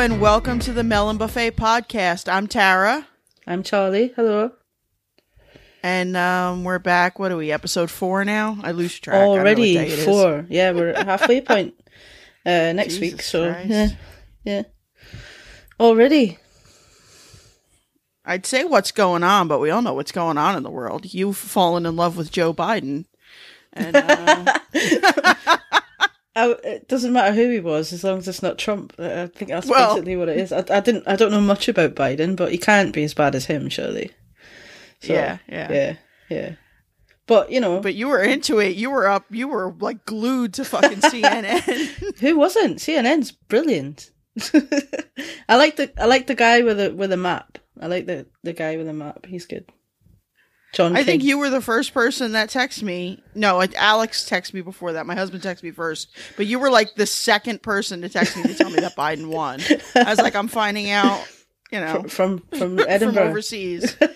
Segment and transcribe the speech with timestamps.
[0.00, 2.26] And welcome to the Melon Buffet podcast.
[2.32, 3.06] I'm Tara,
[3.46, 4.14] I'm Charlie.
[4.16, 4.50] Hello.
[5.82, 7.18] and um, we're back.
[7.18, 7.52] What are we?
[7.52, 8.56] Episode four now?
[8.62, 9.16] I lose track.
[9.16, 10.04] I don't know what Already day it is.
[10.06, 10.46] four.
[10.48, 11.74] Yeah, we're at halfway point
[12.46, 13.20] uh, next week.
[13.20, 13.68] So Christ.
[13.68, 13.88] yeah,
[14.44, 14.62] yeah.
[15.78, 16.38] Already.
[18.24, 21.12] I'd say what's going on, but we all know what's going on in the world.
[21.12, 23.04] You've fallen in love with Joe Biden,
[23.74, 24.58] and uh,
[26.36, 28.94] I, it doesn't matter who he was as long as it's not Trump.
[28.98, 30.52] I I think that's Well- basically what it is.
[30.52, 31.06] I, I didn't.
[31.08, 34.12] I don't know much about Biden, but he can't be as bad as him, surely.
[35.00, 35.96] So, yeah, yeah, yeah,
[36.28, 36.52] yeah.
[37.26, 38.76] But you know, But you were into it.
[38.76, 39.24] You were up.
[39.30, 42.18] You were like glued to fucking CNN.
[42.20, 42.78] who wasn't?
[42.78, 44.10] CNN's brilliant.
[45.48, 47.58] I like the I like the guy with the with a map.
[47.80, 49.26] I like the the guy with a map.
[49.26, 49.64] He's good.
[50.72, 50.96] John.
[50.96, 53.22] I think you were the first person that texted me.
[53.34, 55.04] No, Alex texted me before that.
[55.06, 58.44] My husband texted me first, but you were like the second person to text me
[58.44, 59.60] to tell me that Biden won.
[59.96, 61.26] I was like, I'm finding out,
[61.72, 63.28] you know, from from, from from Edinburgh.
[63.30, 63.96] overseas.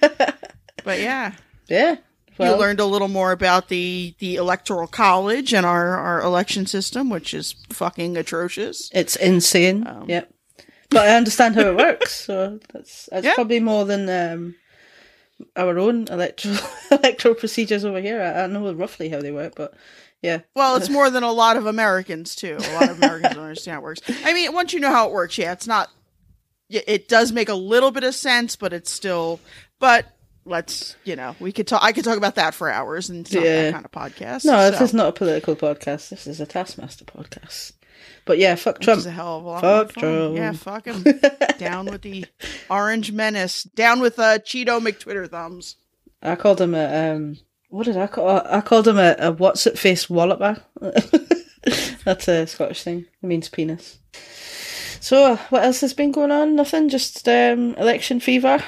[0.84, 1.32] But yeah,
[1.66, 1.96] yeah.
[2.36, 6.66] Well, you learned a little more about the the electoral college and our our election
[6.66, 8.90] system, which is fucking atrocious.
[8.92, 9.86] it's insane.
[9.86, 10.30] Um, yep.
[10.90, 13.34] But I understand how it works, so that's that's Yeah.
[13.34, 14.56] probably more than um,
[15.56, 16.56] our own electoral
[16.90, 18.20] electoral procedures over here.
[18.20, 19.74] I, I know roughly how they work, but
[20.22, 22.56] yeah, Well, it's more than a lot of Americans too.
[22.58, 24.00] A lot of Americans don't understand how it works.
[24.24, 25.90] I mean, once you know how it works, yeah, it's not.
[26.70, 29.38] It does make a little bit of sense, but it's still.
[29.78, 30.06] But
[30.46, 31.82] let's, you know, we could talk.
[31.84, 33.42] I could talk about that for hours, and it's Yeah.
[33.70, 34.44] that kind of podcast.
[34.46, 36.08] no, so, this is not a political podcast.
[36.08, 37.72] This is a Taskmaster podcast.
[38.26, 38.98] But yeah, fuck which Trump.
[38.98, 39.92] is a hell of a lot Fuck.
[39.94, 40.36] Trump.
[40.36, 41.04] Yeah, fuck him.
[41.58, 42.24] down with the
[42.70, 43.64] orange menace.
[43.64, 45.76] Down with uh, Cheeto McTwitter thumbs.
[46.22, 47.38] I called him a um.
[47.68, 48.28] What did I call?
[48.46, 50.62] I called him a, a what's it face walloper.
[52.04, 53.06] That's a Scottish thing.
[53.22, 53.98] It means penis.
[55.00, 56.54] So, what else has been going on?
[56.56, 56.88] Nothing.
[56.88, 58.62] Just um, election fever.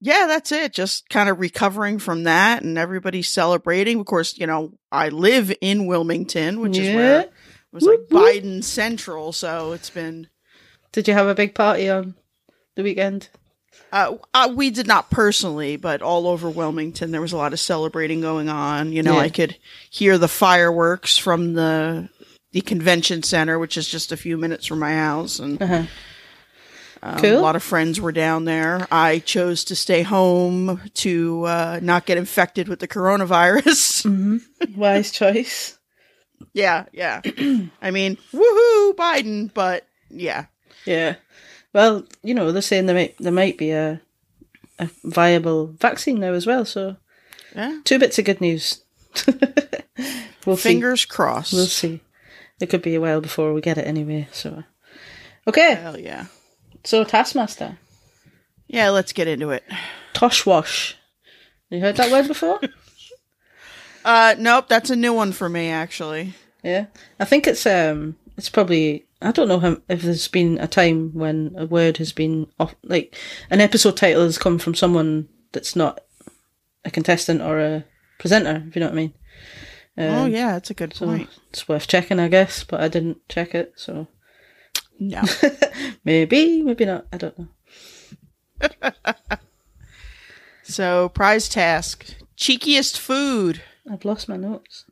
[0.00, 0.72] yeah, that's it.
[0.72, 4.00] Just kind of recovering from that, and everybody's celebrating.
[4.00, 7.26] Of course, you know I live in Wilmington, which is where Yeah.
[7.72, 8.00] It was like.
[8.10, 9.32] Biden Central.
[9.32, 10.28] So it's been.
[10.92, 12.14] Did you have a big party on
[12.74, 13.28] the weekend?
[13.92, 17.60] Uh, uh, we did not personally, but all over Wilmington, there was a lot of
[17.60, 18.92] celebrating going on.
[18.92, 19.20] You know, Yeah.
[19.20, 19.56] I could
[19.90, 22.08] hear the fireworks from the
[22.52, 25.84] the convention center, which is just a few minutes from my house, and Uh-huh.
[27.02, 27.38] Um, Cool.
[27.38, 28.88] A lot of friends were down there.
[28.90, 34.04] I chose to stay home to uh, not get infected with the coronavirus.
[34.06, 34.74] Mm-hmm.
[34.80, 35.77] Wise choice.
[36.52, 37.20] Yeah, yeah.
[37.82, 40.46] I mean, woohoo, Biden, but yeah.
[40.84, 41.16] Yeah.
[41.72, 44.00] Well, you know, they're saying there might there might be a
[44.78, 46.64] a viable vaccine now as well.
[46.64, 46.96] So
[47.54, 47.80] Yeah.
[47.84, 48.82] two bits of good news.
[50.46, 50.70] we'll see.
[50.70, 51.52] Fingers crossed.
[51.52, 52.00] We'll see.
[52.60, 54.28] It could be a while before we get it anyway.
[54.32, 54.64] So,
[55.46, 55.74] okay.
[55.74, 56.26] Hell yeah.
[56.84, 57.76] So Taskmaster,
[58.66, 59.64] Yeah, let's get into it.
[60.14, 60.94] Toshwash.
[61.70, 62.60] You heard that word before?
[64.04, 66.34] Uh, nope, that's a new one for me, actually.
[66.62, 66.86] yeah.
[67.20, 71.12] I think it's um, it's probably I don't know how, if there's been a time
[71.14, 73.16] when a word has been off, like
[73.50, 76.00] an episode title has come from someone that's not
[76.84, 77.84] a contestant or a
[78.18, 78.64] presenter.
[78.68, 79.14] If you know what I mean.
[79.98, 81.28] oh, Um, yeah, that's a good So point.
[81.50, 84.06] it's worth checking, I guess, but I didn't check it, so
[85.00, 85.22] No.
[86.04, 87.06] maybe, maybe not.
[87.12, 87.48] I don't know.
[90.62, 93.62] so, prize task cheekiest food.
[93.90, 94.84] I've lost my notes.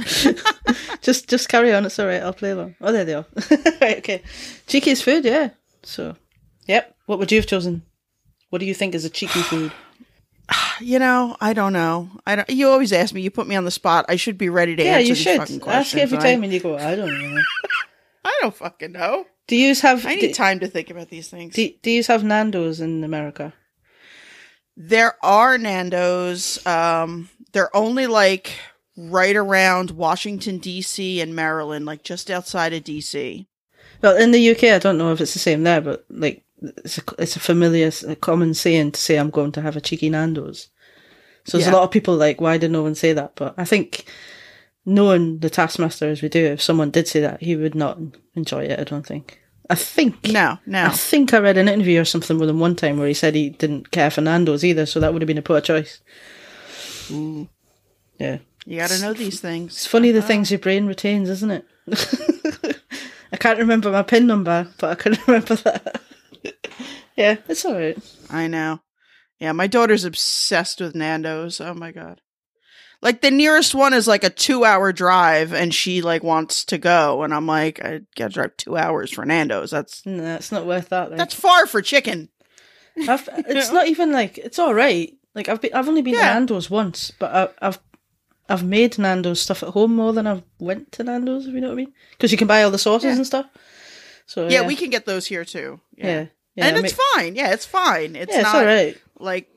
[1.00, 1.84] just, just carry on.
[1.84, 2.22] It's all right.
[2.22, 2.76] I'll play along.
[2.80, 3.26] Oh, there they are.
[3.80, 3.98] right.
[3.98, 4.22] Okay.
[4.66, 5.24] Cheekiest food.
[5.24, 5.50] Yeah.
[5.82, 6.16] So,
[6.66, 6.94] yep.
[7.06, 7.82] What would you have chosen?
[8.50, 9.72] What do you think is a cheeky food?
[10.80, 12.10] You know, I don't know.
[12.26, 12.50] I don't.
[12.50, 13.20] You always ask me.
[13.20, 14.06] You put me on the spot.
[14.08, 16.52] I should be ready to yeah, answer you these should fucking ask every time, and
[16.52, 17.42] you go, I don't know.
[18.24, 19.26] I don't fucking know.
[19.46, 20.04] Do you have?
[20.06, 21.54] I need do, time to think about these things.
[21.54, 23.52] do, do you have Nando's in America?
[24.80, 26.64] there are Nando's.
[26.66, 28.52] Um, they're only like
[28.96, 31.20] right around Washington D.C.
[31.20, 33.46] and Maryland, like just outside of D.C.
[34.02, 36.98] Well, in the UK, I don't know if it's the same there, but like it's
[36.98, 40.10] a, it's a familiar, a common saying to say I'm going to have a cheeky
[40.10, 40.68] Nando's.
[41.44, 41.74] So there's Yeah.
[41.74, 43.32] a lot of people like, why did no one say that?
[43.36, 44.04] But I think
[44.84, 47.98] knowing the Taskmaster as we do, if someone did say that, he would not
[48.34, 48.78] enjoy it.
[48.80, 49.38] I don't think.
[49.68, 50.28] I think.
[50.28, 50.86] No, no.
[50.86, 53.34] I think I read an interview or something with him one time where he said
[53.34, 56.00] he didn't care for Nando's either, so that would have been a poor choice.
[57.10, 57.48] Mm.
[58.18, 58.38] Yeah.
[58.66, 59.72] You got to know these things.
[59.72, 60.28] It's funny the uh-huh.
[60.28, 61.64] things your brain retains, isn't it?
[63.32, 66.00] I can't remember my PIN number, but I can remember that.
[67.16, 67.98] yeah, it's all right.
[68.30, 68.80] I know.
[69.38, 71.60] Yeah, my daughter's obsessed with Nando's.
[71.60, 72.20] Oh my god.
[73.02, 76.76] Like the nearest one is like a two hour drive and she like wants to
[76.76, 79.70] go and I'm like, I gotta drive two hours for Nando's.
[79.70, 81.10] That's No, it's not worth that.
[81.10, 81.18] Like.
[81.18, 82.28] that's far for chicken.
[83.08, 85.14] I've, it's not even like it's all right.
[85.34, 86.28] Like I've been, I've only been Yeah.
[86.28, 87.78] to Nando's once, but I, I've
[88.48, 91.46] I've made Nando's stuff at home more than I've went to Nando's.
[91.46, 93.16] If you know what I mean, because you can buy all the sauces Yeah.
[93.16, 93.46] and stuff.
[94.26, 95.80] So Yeah, we can get those here too.
[95.96, 96.26] yeah, Yeah.
[96.56, 97.36] yeah, and I it's make- fine.
[97.36, 98.16] Yeah, it's fine.
[98.16, 98.96] It's yeah, it's not all right.
[99.18, 99.48] like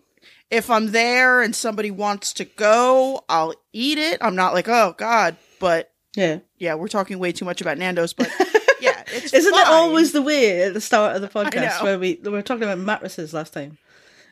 [0.52, 4.20] if I'm there and somebody wants to go, I'll eat it.
[4.22, 8.14] I'm not like, oh God, but Yeah, yeah, we're talking way too much about Nando's,
[8.14, 8.30] but
[8.80, 9.74] yeah, it's isn't it fine.
[9.74, 12.78] always the way at the start of the podcast where we we were talking about
[12.78, 13.80] mattresses last time?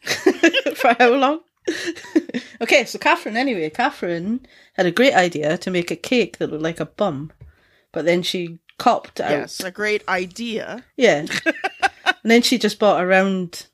[0.76, 1.42] For how long?
[2.62, 3.38] okay, so Katherine.
[3.38, 7.32] Anyway, Katherine had a great idea to make a cake that looked like a bum,
[7.92, 9.32] but then she copped out.
[9.32, 10.84] yes, a great idea.
[10.98, 11.26] Yeah.
[11.46, 13.68] and then she just bought a round,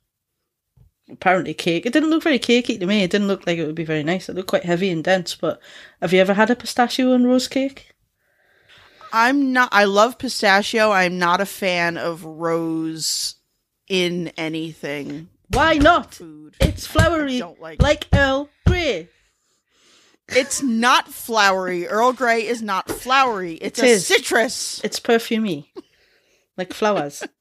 [1.10, 1.86] apparently cake.
[1.86, 3.04] It didn't look very cakey to me.
[3.04, 4.28] It didn't look like it would be very nice.
[4.28, 5.36] It looked quite heavy and dense.
[5.36, 5.62] But
[6.02, 7.94] have you ever had a pistachio and rose cake?
[9.14, 9.70] I'm not.
[9.72, 10.92] I love pistachio.
[10.92, 13.36] I'm not a fan of rose
[13.88, 16.14] in anything Why not?
[16.16, 16.56] food.
[16.60, 19.10] It's flowery, like- like Earl Grey.
[20.30, 21.88] It's not flowery.
[21.88, 23.54] Earl Grey is not flowery.
[23.54, 24.08] It's It a is.
[24.08, 24.82] citrus.
[24.84, 25.68] It's perfumey,
[26.58, 27.24] like flowers.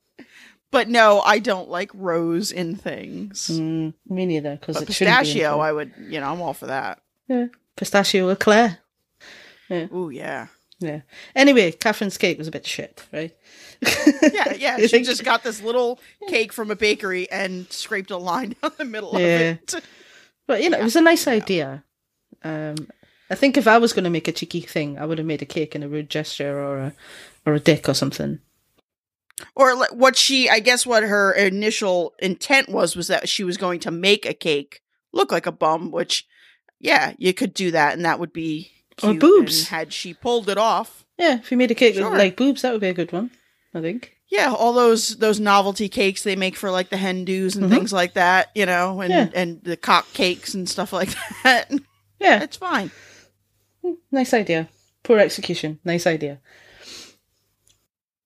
[0.73, 3.49] But no, I don't like rose in things.
[3.49, 5.59] mm, me neither, because But be pistachio.
[5.61, 5.93] I would.
[5.97, 7.00] You know, I'm all for that.
[7.29, 8.79] Yeah, pistachio eclair.
[9.70, 10.49] Oh yeah.
[10.78, 11.00] Yeah.
[11.34, 13.34] Anyway, Katherine's cake was a bit shit, right?
[13.81, 14.76] Yeah, yeah.
[14.87, 18.84] She just got this little cake from a bakery and scraped a line down the
[18.84, 19.26] middle Yeah.
[19.37, 19.75] of it.
[20.46, 21.82] But you know, it was a nice idea.
[22.44, 22.88] Um,
[23.31, 25.43] I think if I was going to make a cheeky thing, I would have made
[25.43, 26.93] a cake in a rude gesture or a
[27.44, 28.40] or a dick or something.
[29.55, 33.81] Or what she, I guess, what her initial intent was was that she was going
[33.81, 34.81] to make a cake
[35.12, 35.90] look like a bum.
[35.90, 36.26] Which,
[36.78, 38.70] yeah, you could do that, and that would be
[39.03, 39.69] Or boobs.
[39.69, 42.11] Had she pulled it off, Yeah, if you made a cake Sure.
[42.11, 43.31] with like boobs, that would be a good one.
[43.75, 44.13] I think.
[44.29, 47.71] yeah, all those those novelty cakes they make for like the hen do's and Mhm.
[47.75, 49.29] things like that, you know, and Yeah.
[49.35, 51.11] and the cock cakes and stuff like
[51.45, 51.71] that.
[52.19, 52.91] Yeah, it's fine.
[54.11, 54.69] nice idea.
[55.03, 55.79] Poor execution.
[55.85, 56.41] Nice idea.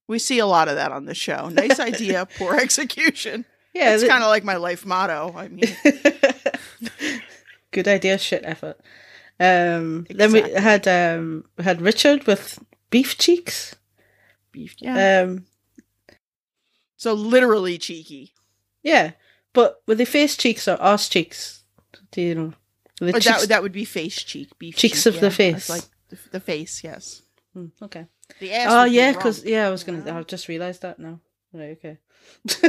[0.07, 1.49] We see a lot of that on the show.
[1.49, 3.45] Nice idea, poor execution.
[3.75, 5.35] Yeah, it's kind of like my life motto.
[5.37, 5.77] I mean,
[7.73, 8.19] good idea.
[8.19, 8.81] Shit effort.
[9.41, 12.59] Um, Then we had um, we had Richard with
[12.91, 13.75] beef cheeks.
[14.53, 14.75] beef.
[14.79, 15.23] Yeah.
[15.23, 15.47] Um,
[16.97, 18.35] so literally cheeky.
[18.83, 19.13] yeah,
[19.55, 21.65] but were they face cheeks or ass cheeks?
[22.13, 22.53] Do you know?
[23.01, 24.59] They cheeks- that that would be face cheek.
[24.59, 25.57] Beef Cheeks cheek, of the face.
[25.57, 26.85] It's like the, the face.
[26.85, 27.23] Yes.
[27.55, 28.07] Hmm, okay.
[28.41, 28.69] The ass.
[28.71, 30.03] Oh yeah, because yeah, I was gonna.
[30.05, 30.19] Yeah.
[30.19, 31.19] I've just realised that now.
[31.55, 31.79] Right.
[31.83, 31.97] Okay.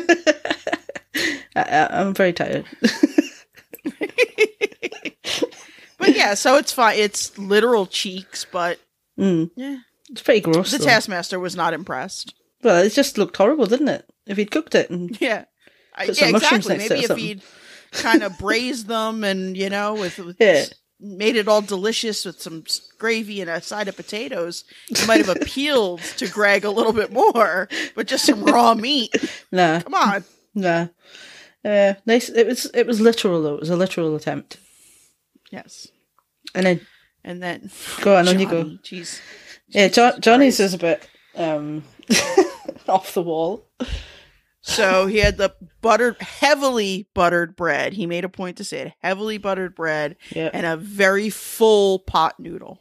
[1.53, 2.65] I, I, I'm very tired.
[6.01, 6.97] But yeah, so it's fine.
[6.99, 8.79] It's literal cheeks, but
[9.17, 9.77] mm, yeah,
[10.09, 10.71] it's pretty gross.
[10.71, 10.85] the though.
[10.85, 12.33] taskmaster was not impressed.
[12.63, 14.05] Well, it just looked horrible, didn't it?
[14.27, 15.45] If he'd cooked it and Yeah.
[15.95, 16.77] I, Put yeah, some mushrooms exactly.
[16.77, 20.17] next to it Maybe or if he'd kind of braised them and you know with,
[20.19, 20.65] with Yeah.
[20.99, 22.63] made it all delicious with some
[22.99, 27.11] gravy and a side of potatoes, it might have appealed to Greg a little bit
[27.11, 27.67] more.
[27.95, 29.13] But just some raw meat.
[29.51, 30.23] nah, Come on.
[30.55, 30.87] nah.
[31.65, 32.29] Uh, nice.
[32.29, 32.65] It was.
[32.73, 33.53] It was literal though.
[33.55, 34.57] It was a literal attempt.
[35.51, 35.87] Yes.
[36.55, 36.81] And then
[37.23, 37.69] And then
[38.01, 38.63] go on, on you go.
[38.83, 39.19] Jeez.
[39.67, 41.83] Yeah, jo- Johnny's is a bit um,
[42.87, 43.65] off the wall.
[44.61, 47.93] So he had the buttered, heavily buttered bread.
[47.93, 51.99] He made a point to say it heavily buttered bread Yeah, and a very full
[51.99, 52.79] pot noodle.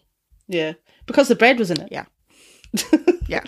[0.48, 0.72] yeah,
[1.06, 1.88] because the bread was in it.
[1.92, 2.04] Yeah.
[3.28, 3.44] Yeah.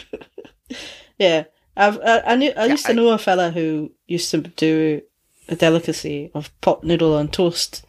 [1.19, 1.45] yeah.
[1.76, 2.52] I've, I, I knew.
[2.57, 5.02] I Yeah, used to I- know a fella who used to do
[5.49, 7.85] a delicacy of pot noodle on toast.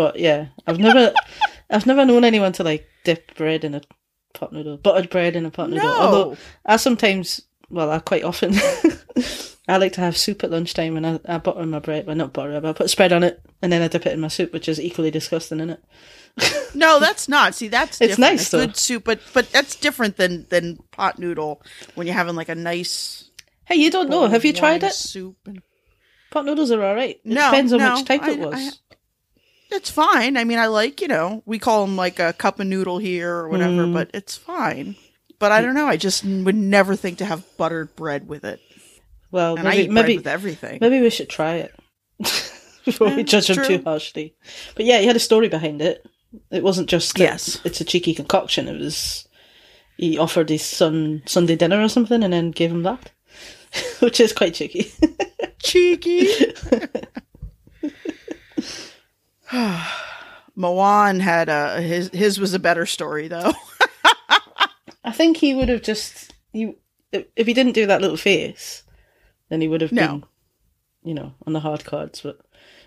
[0.00, 1.12] But yeah, I've never,
[1.68, 3.82] I've never known anyone to like dip bread in a
[4.32, 5.84] pot noodle, buttered bread in a pot noodle.
[5.86, 6.00] No.
[6.00, 8.54] Although I sometimes, well, I quite often,
[9.68, 12.06] I like to have soup at lunchtime and I, I butter my bread.
[12.06, 14.20] Well, not butter, but I put spread on it and then I dip it in
[14.20, 16.70] my soup, which is equally disgusting, isn't it?
[16.74, 17.54] No, that's not.
[17.54, 18.20] See, that's It's different.
[18.38, 18.66] nice, A though.
[18.68, 21.60] good soup, but but that's different than than pot noodle
[21.94, 23.28] when you're having like a nice.
[23.66, 24.28] Hey, you don't know?
[24.28, 24.94] Have you tried it?
[24.94, 25.36] Soup.
[25.44, 25.60] And...
[26.30, 27.16] Pot noodles are all right.
[27.16, 28.80] It No, depends on no, which type I- it was.
[29.72, 30.36] It's fine.
[30.36, 33.30] I mean, I like you know we call them like a cup of noodle here
[33.34, 33.92] or whatever, Mm.
[33.92, 34.96] but it's fine.
[35.38, 35.86] But I don't know.
[35.86, 38.60] I just would never think to have buttered bread with it,
[39.30, 40.78] well, and I maybe maybe with everything.
[40.80, 41.74] maybe we should try it
[42.84, 43.66] before we judge him true.
[43.78, 44.34] too harshly.
[44.74, 46.04] But yeah, he had a story behind it.
[46.50, 47.60] It wasn't just Yes.
[47.64, 48.68] It's a cheeky concoction.
[48.68, 49.26] It was
[49.96, 53.10] he offered his son Sunday dinner or something, and then gave him that,
[54.00, 54.92] which is quite cheeky.
[55.62, 56.26] Cheeky.
[60.56, 63.52] Mawaan had a his his was a better story though.
[65.04, 66.76] I think he would have just you
[67.12, 68.82] if he didn't do that little face,
[69.48, 70.06] then he would have No.
[70.06, 70.24] been,
[71.02, 72.20] you know, on the hard cards.
[72.20, 72.40] But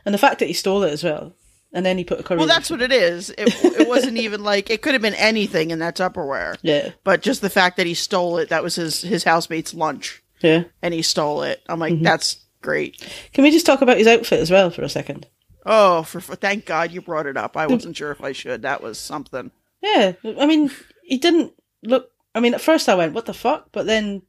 [0.06, 1.34] and the fact that he stole it as well,
[1.74, 2.38] and then he put a curry.
[2.38, 3.30] well, that's what it is.
[3.32, 7.22] It it wasn't even like it could have been anything in that Tupperware, Yeah, but
[7.22, 10.64] just the fact that he stole it that was his his housemate's lunch yeah.
[10.82, 11.62] and he stole it.
[11.68, 12.04] I'm like Mm-hmm.
[12.04, 13.02] that's great.
[13.34, 15.28] Can we just talk about his outfit as well for a second?
[15.66, 17.56] Oh, for, thank God you brought it up.
[17.56, 17.72] I mm.
[17.72, 18.62] wasn't sure if I should.
[18.64, 19.52] That was something.
[19.82, 20.72] Yeah, I mean,
[21.04, 21.54] he didn't
[21.84, 22.12] look.
[22.36, 24.22] I mean, at first I went, "What the fuck?" But then,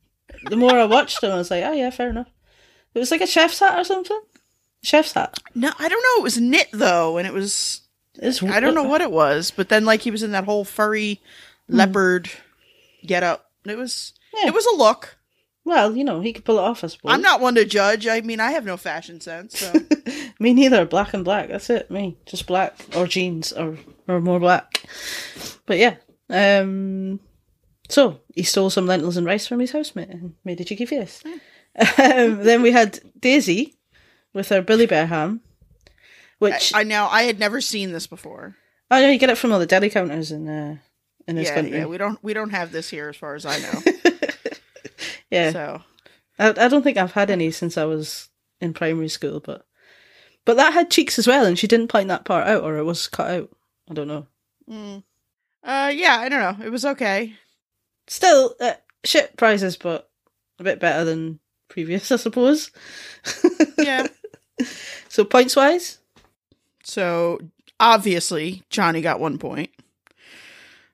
[0.49, 2.29] the more I watched him, I was like, "Oh yeah, fair enough."
[2.95, 4.21] It was like a chef's hat or something.
[4.83, 5.39] Chef's hat.
[5.55, 6.21] No, I don't know.
[6.21, 7.83] It was knit though, and it was
[8.17, 10.65] It's, I don't know what it was, but then like he was in that whole
[10.65, 11.21] furry
[11.71, 11.77] mm.
[11.77, 12.31] leopard
[13.07, 13.51] get up.
[13.65, 14.49] It was Yeah.
[14.49, 15.17] it was a look.
[15.65, 16.85] Well, you know, he could pull it off.
[16.85, 17.13] I suppose.
[17.13, 18.07] I'm not one to judge.
[18.07, 19.59] I mean, I have no fashion sense.
[19.59, 19.73] So
[20.45, 20.85] Me neither.
[20.85, 21.49] Black and black.
[21.49, 21.91] That's it.
[21.91, 24.83] Me just black or jeans or or more black.
[25.67, 25.97] But yeah.
[26.31, 27.21] Um.
[27.89, 31.23] So he stole some lentils and rice from his housemate and made a cheeky face.
[31.99, 33.75] Um, then we had Daisy
[34.33, 35.41] with her Billy Bear ham,
[36.39, 38.57] which I know I had never seen this before.
[38.91, 40.77] oh no, you get it from all the deli counters in uh,
[41.27, 41.79] in this Yeah, country.
[41.79, 43.83] yeah, we don't we don't have this here as far as I know.
[45.31, 45.51] Yeah.
[45.53, 45.83] So
[46.39, 48.29] I, I don't think I've had any since I was
[48.61, 49.67] in primary school, but
[50.45, 52.85] but that had cheeks as well, and she didn't point that part out, or it
[52.85, 53.51] was cut out.
[53.91, 54.27] I don't know.
[54.71, 55.03] mm.
[55.63, 56.65] uh yeah, I don't know.
[56.65, 57.35] It was okay.
[58.07, 58.75] Still, uh,
[59.05, 60.11] shit prizes, but
[60.59, 62.71] a bit better than previous, I suppose.
[63.79, 64.07] Yeah.
[65.09, 65.99] so points wise,
[66.83, 67.41] so
[67.81, 69.71] obviously Johnny got one point.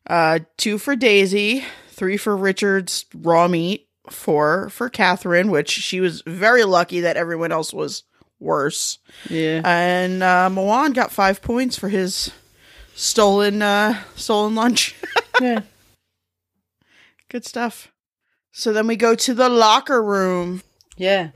[0.06, 6.22] Uh two for Daisy, three for Richard's raw meat, four for Katherine, which she was
[6.26, 8.04] very lucky that everyone else was
[8.40, 8.98] worse.
[9.28, 12.32] yeah, And uh Mawaan got five points for his
[12.94, 14.94] stolen uh stolen lunch.
[15.40, 15.60] yeah.
[17.28, 17.92] Good stuff.
[18.52, 20.62] So then we go to the locker room.
[20.96, 21.30] Yeah.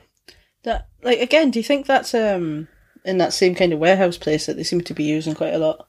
[0.64, 2.68] That like again, do you think that's um
[3.04, 5.58] in that same kind of warehouse place that they seem to be using quite a
[5.58, 5.86] lot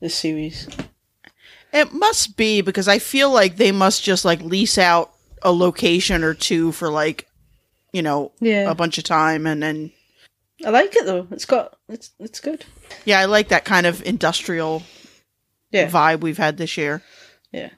[0.00, 0.66] this series?
[1.72, 5.10] It must be because I feel like they must just like lease out
[5.42, 7.28] a location or two for like,
[7.92, 8.70] you know, Yeah.
[8.70, 9.92] a bunch of time and then
[10.64, 11.26] I like it though.
[11.30, 12.64] It's got it's it's good.
[13.04, 14.82] yeah, I like that kind of industrial
[15.70, 15.90] Yeah.
[15.90, 17.02] vibe we've had this year
[17.52, 17.70] Yeah.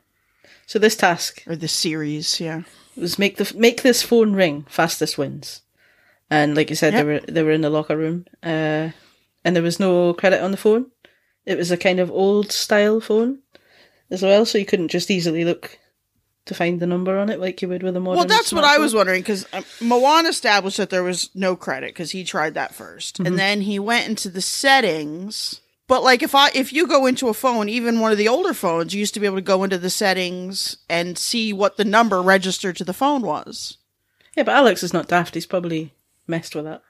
[0.66, 2.62] So this task or this series, yeah.
[2.96, 5.62] was make the make this phone ring fastest wins.
[6.30, 7.04] And like you said, Yep.
[7.04, 8.90] they were they were in the locker room, uh,
[9.44, 10.90] and there was no credit on the phone.
[11.44, 13.42] It was a kind of old style phone
[14.10, 15.78] as well, so you couldn't just easily look
[16.46, 18.18] to find the number on it like you would with a modern.
[18.18, 21.90] Well, that's what I was wondering because um, Mawaan established that there was no credit
[21.90, 25.60] because he tried that 1st and then he went into the settings.
[25.88, 28.54] But like if I if you go into a phone, even one of the older
[28.54, 31.84] phones, you used to be able to go into the settings and see what the
[31.84, 33.78] number registered to the phone was.
[34.36, 35.34] Yeah, but Alex is not daft.
[35.34, 35.92] He's probably
[36.26, 36.82] messed with that.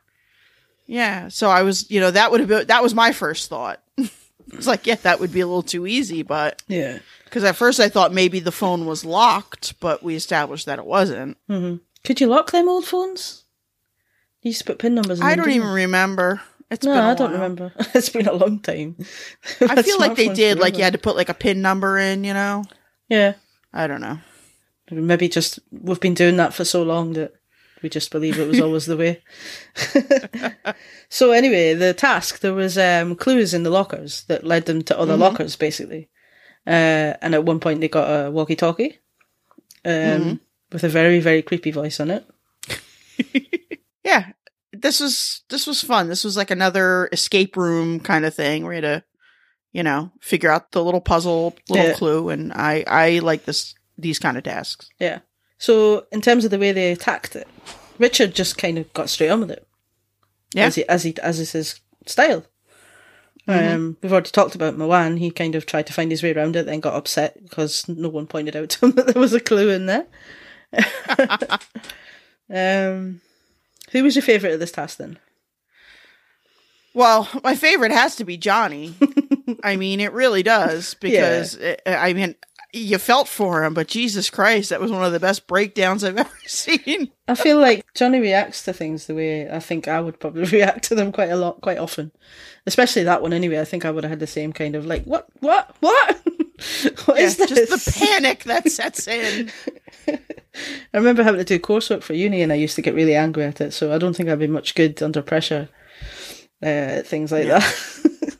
[0.87, 3.83] Yeah, so I was, you know, that would have been that was my first thought.
[3.99, 6.99] it's like, yeah, that would be a little too easy, but Yeah.
[7.27, 10.87] Because at first I thought maybe the phone was locked, but we established that it
[10.87, 11.37] wasn't.
[11.49, 13.45] hmm Could you lock them old phones?
[14.43, 15.21] You used to put pin numbers.
[15.21, 15.75] in I them, don't even you?
[15.75, 16.41] remember.
[16.71, 17.73] It's No, been a I don't remember.
[17.95, 18.97] it's been a long time.
[19.61, 20.59] I feel like they did.
[20.59, 22.25] Like you had to put like a pin number in.
[22.25, 22.65] You know,
[23.09, 23.35] Yeah.
[23.73, 24.19] I don't know.
[24.91, 27.33] Maybe just we've been doing that for so long that
[27.83, 29.23] we just believe it was always the way.
[31.09, 34.99] so anyway, the task there was um, clues in the lockers that led them to
[34.99, 36.09] other lockers, basically.
[36.67, 38.99] Uh, and at one point, they got a walkie-talkie
[39.85, 40.41] um,
[40.73, 42.27] with a very very creepy voice on it.
[44.05, 44.33] Yeah,
[44.73, 46.09] this was this was fun.
[46.09, 48.63] This was like another escape room kind of thing.
[48.65, 49.05] where you had to,
[49.73, 51.95] you know, figure out the little puzzle, little Yeah.
[51.95, 54.89] clue, and I I like this these kind of tasks.
[55.01, 55.21] Yeah.
[55.59, 57.49] So in terms of the way they attacked it,
[57.99, 59.67] Richard just kind of got straight on with it.
[60.55, 60.67] Yeah.
[60.67, 62.45] As he as he as is his style.
[63.49, 65.19] Um, we've already talked about Mawaan.
[65.19, 68.09] He kind of tried to find his way around it, then got upset because no
[68.09, 70.07] one pointed out to him that there was a clue in there.
[72.51, 73.21] um,
[73.93, 75.19] who was your favourite of this task then?
[76.93, 78.95] Well, my favorite has to be Johnny.
[79.63, 82.35] I mean, it really does because it, I mean,
[82.81, 86.17] you felt for him, but Jesus Christ, that was one of the best breakdowns I've
[86.19, 87.11] ever seen.
[87.29, 90.85] I feel like Johnny reacts to things the way I think I would probably react
[90.85, 92.13] to them quite a lot, quite often.
[92.67, 93.61] Especially that one anyway.
[93.61, 96.21] I think I would have had the same kind of like, what, what, what?
[97.05, 97.69] What is Yeah, this?
[97.69, 99.51] just the panic that sets in.
[100.09, 100.17] I
[100.95, 103.61] remember having to do coursework for uni and I used to get really angry at
[103.61, 105.69] it, so I don't think I'd be much good under pressure.
[106.63, 108.37] Uh, things like that.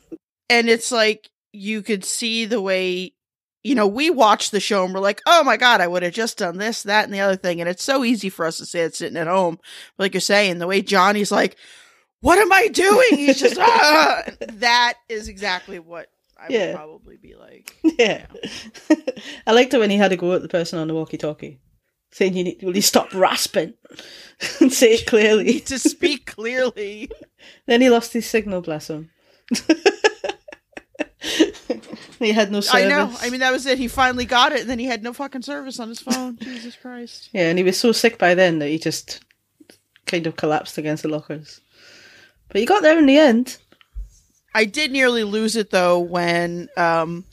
[0.49, 3.13] and it's like you could see the way
[3.63, 6.13] you know we watch the show and we're like oh my god i would have
[6.13, 8.65] just done this that and the other thing and it's so easy for us to
[8.65, 9.59] say it sitting at home
[9.97, 11.57] like you're saying the way johnny's like
[12.21, 14.23] what am i doing he's just ah!
[14.53, 16.07] that is exactly what
[16.39, 16.67] i Yeah.
[16.67, 18.25] would probably be like Yeah.
[19.47, 21.59] I liked it when he had to go at the person on the walkie talkie,
[22.11, 23.73] saying, you need, will you stop rasping
[24.61, 25.59] and say it clearly?
[25.61, 27.09] to speak clearly
[27.65, 29.09] then he lost his signal, bless him.
[32.25, 32.85] he had no service.
[32.85, 35.03] i know i mean that was it he finally got it and then he had
[35.03, 38.33] no fucking service on his phone jesus christ Yeah, and he was so sick by
[38.35, 39.21] then that he just
[40.05, 41.59] kind of collapsed against the lockers.
[42.47, 43.57] But he got there in the end.
[44.55, 47.25] I did nearly lose it though when um,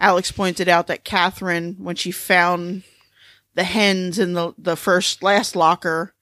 [0.00, 2.82] Alex pointed out that Katherine, when she found
[3.54, 6.14] the hens in the the first last locker,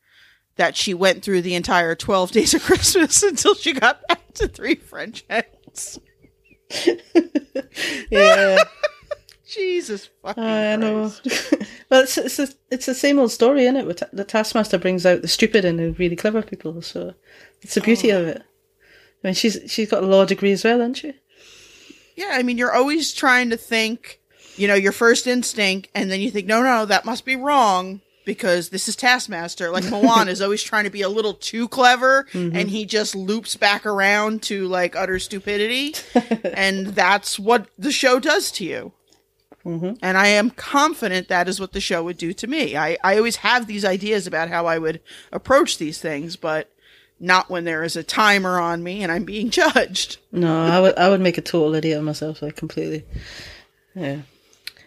[0.57, 4.49] that she went through the entire twelve days of Christmas until she got back to
[4.49, 5.99] three French hens.
[8.11, 8.59] Yeah,
[9.47, 11.13] Jesus fucking I know.
[11.91, 13.87] Well, it's it's, a, it's the same old story, isn't it?
[13.87, 17.13] With the Taskmaster brings out the stupid and the really clever people, so
[17.61, 18.21] it's the beauty oh.
[18.21, 18.43] of it.
[19.23, 21.15] I mean, she's she's got a law degree as well, hasn't she?
[22.17, 24.21] Yeah, I mean, you're always trying to think,
[24.57, 28.01] you know, your first instinct, and then you think, no, no, that must be wrong
[28.25, 29.71] because this is Taskmaster.
[29.71, 33.57] Like Milan is always trying to be a little too clever, and he just loops
[33.57, 35.95] back around to like utter stupidity,
[36.45, 38.93] and that's what the show does to you.
[39.65, 39.97] Mhm.
[40.03, 42.77] And I am confident that is what the show would do to me.
[42.77, 45.01] I, I always have these ideas about how I would
[45.31, 46.69] approach these things, but
[47.21, 50.17] not when there is a timer on me and I'm being judged.
[50.33, 53.05] No, I would I would make a total idiot of myself, like completely.
[53.95, 54.23] Yeah.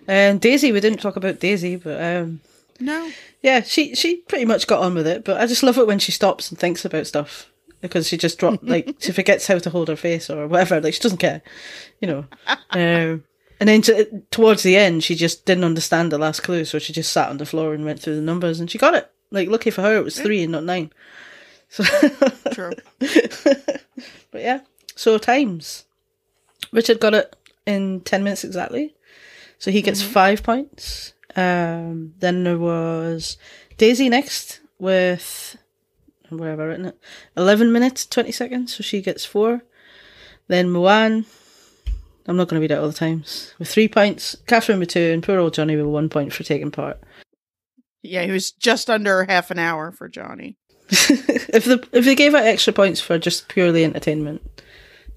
[0.08, 2.42] And Daisy, we didn't talk about Daisy, but um,
[2.80, 3.10] No.
[3.42, 5.24] yeah, she she pretty much got on with it.
[5.24, 7.50] But I just love it when she stops and thinks about stuff
[7.82, 10.82] because she just dropped like she forgets how to hold her face or whatever.
[10.82, 11.42] Like she doesn't care,
[12.02, 12.26] you know.
[12.72, 13.24] um,
[13.60, 16.92] and then to, towards the end, she just didn't understand the last clue, so she
[16.92, 19.10] just sat on the floor and went through the numbers, and she got it.
[19.32, 20.92] Like lucky for her, it was three and not nine.
[21.70, 21.84] So,
[22.52, 22.72] True.
[23.00, 24.62] but yeah,
[24.96, 25.86] so times.
[26.72, 27.36] Richard got it
[27.66, 28.96] in ten minutes exactly,
[29.58, 31.14] so he gets five points.
[31.36, 33.38] Um, then there was
[33.78, 35.58] Daisy next with
[36.30, 37.00] where have I written it?
[37.38, 39.64] Eleven minutes twenty seconds, so she gets four.
[40.48, 41.26] Then Mawaan,
[42.28, 44.36] I'm not going to read out all the times with three points.
[44.48, 47.02] Katherine with two, and poor old Johnny with one point for taking part.
[48.02, 50.58] Yeah, he was just under half an hour for Johnny.
[50.90, 54.62] if the if they gave out extra points for just purely entertainment,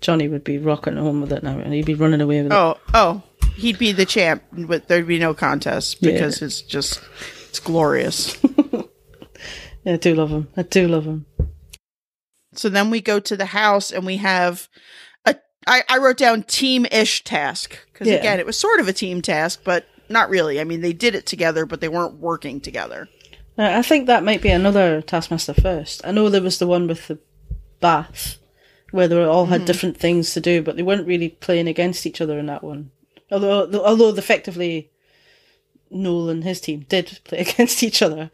[0.00, 2.54] Johnny would be rocking home with it now, and he'd be running away with it.
[2.54, 3.22] Oh, oh,
[3.58, 6.12] he'd be the champ, but there'd be no contest Yeah.
[6.12, 7.00] because it's just
[7.48, 8.36] it's glorious.
[9.84, 10.48] Yeah, I do love him.
[10.56, 11.24] I do love him.
[12.52, 14.68] so then we go to the house and we have
[15.24, 15.36] a.
[15.66, 18.14] I, I wrote down team ish task because Yeah.
[18.14, 20.60] again, it was sort of a team task, but not really.
[20.60, 23.08] I mean, they did it together, but they weren't working together.
[23.56, 26.02] Uh, I think that might be another Taskmaster first.
[26.04, 27.18] I know there was the one with the
[27.80, 28.36] bath,
[28.90, 32.20] where they all had different things to do, but they weren't really playing against each
[32.20, 32.90] other in that one.
[33.30, 34.90] Although, although effectively,
[35.90, 38.30] Noel and his team did play against each other,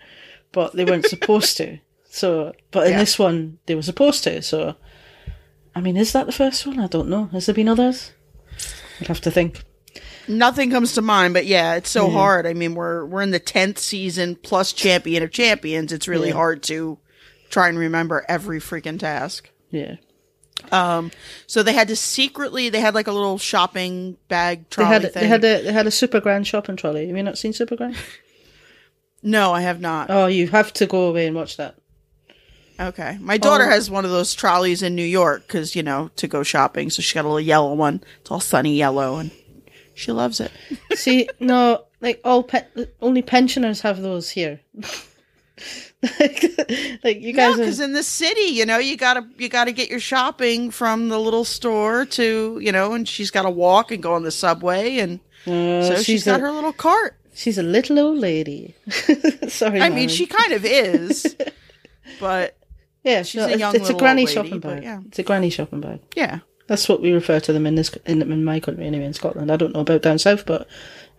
[0.53, 1.79] but they weren't supposed to.
[2.09, 2.99] So, but in Yeah.
[3.01, 4.41] this one, they were supposed to.
[4.43, 4.77] So,
[5.75, 6.79] I mean, is that the first one?
[6.79, 7.27] I don't know.
[7.27, 8.13] Has there been others?
[9.01, 9.63] I'd have to think.
[10.29, 12.47] Nothing comes to mind, but yeah, it's so hard.
[12.47, 15.93] I mean, we're we're in the tenth season plus champion of champions.
[15.93, 16.35] It's really Yeah.
[16.35, 16.99] hard to
[17.51, 19.51] try and remember every freaking task.
[19.71, 19.97] Yeah.
[20.73, 21.11] Um,
[21.47, 22.69] so they had to secretly.
[22.69, 24.89] They had like a little shopping bag trolley.
[24.89, 25.23] They had thing.
[25.23, 27.07] they had a they had a Supergran shopping trolley.
[27.07, 27.97] Have you not seen Supergran?
[29.23, 30.11] no, I have not.
[30.11, 31.77] Oh, you have to go away and watch that.
[32.81, 33.71] Okay, my daughter Oh.
[33.71, 36.91] has one of those trolleys in New York because you know to go shopping.
[36.91, 38.03] So she got a little yellow one.
[38.21, 39.31] It's all sunny yellow, and
[39.95, 40.51] she loves it.
[40.95, 42.65] See, no, like all pe-
[43.01, 44.61] only pensioners have those here.
[46.21, 49.73] like, like you guys because are, in the city, you know, you gotta you gotta
[49.73, 53.91] get your shopping from the little store to you know, and she's got to walk
[53.91, 57.17] and go on the subway, and uh, so she's she's got a, her little cart.
[57.35, 58.75] she's a little old lady.
[59.49, 61.37] Sorry, I mean, she kind of is,
[62.21, 62.57] but
[63.05, 64.83] yeah, she's no, a young it's, a granny lady, shopping bag.
[64.83, 65.01] yeah.
[65.07, 66.01] It's a granny shopping bag.
[66.17, 69.05] yeah, That's what we refer to them in this in, in my country anyway.
[69.05, 70.67] In Scotland, I don't know about down south, but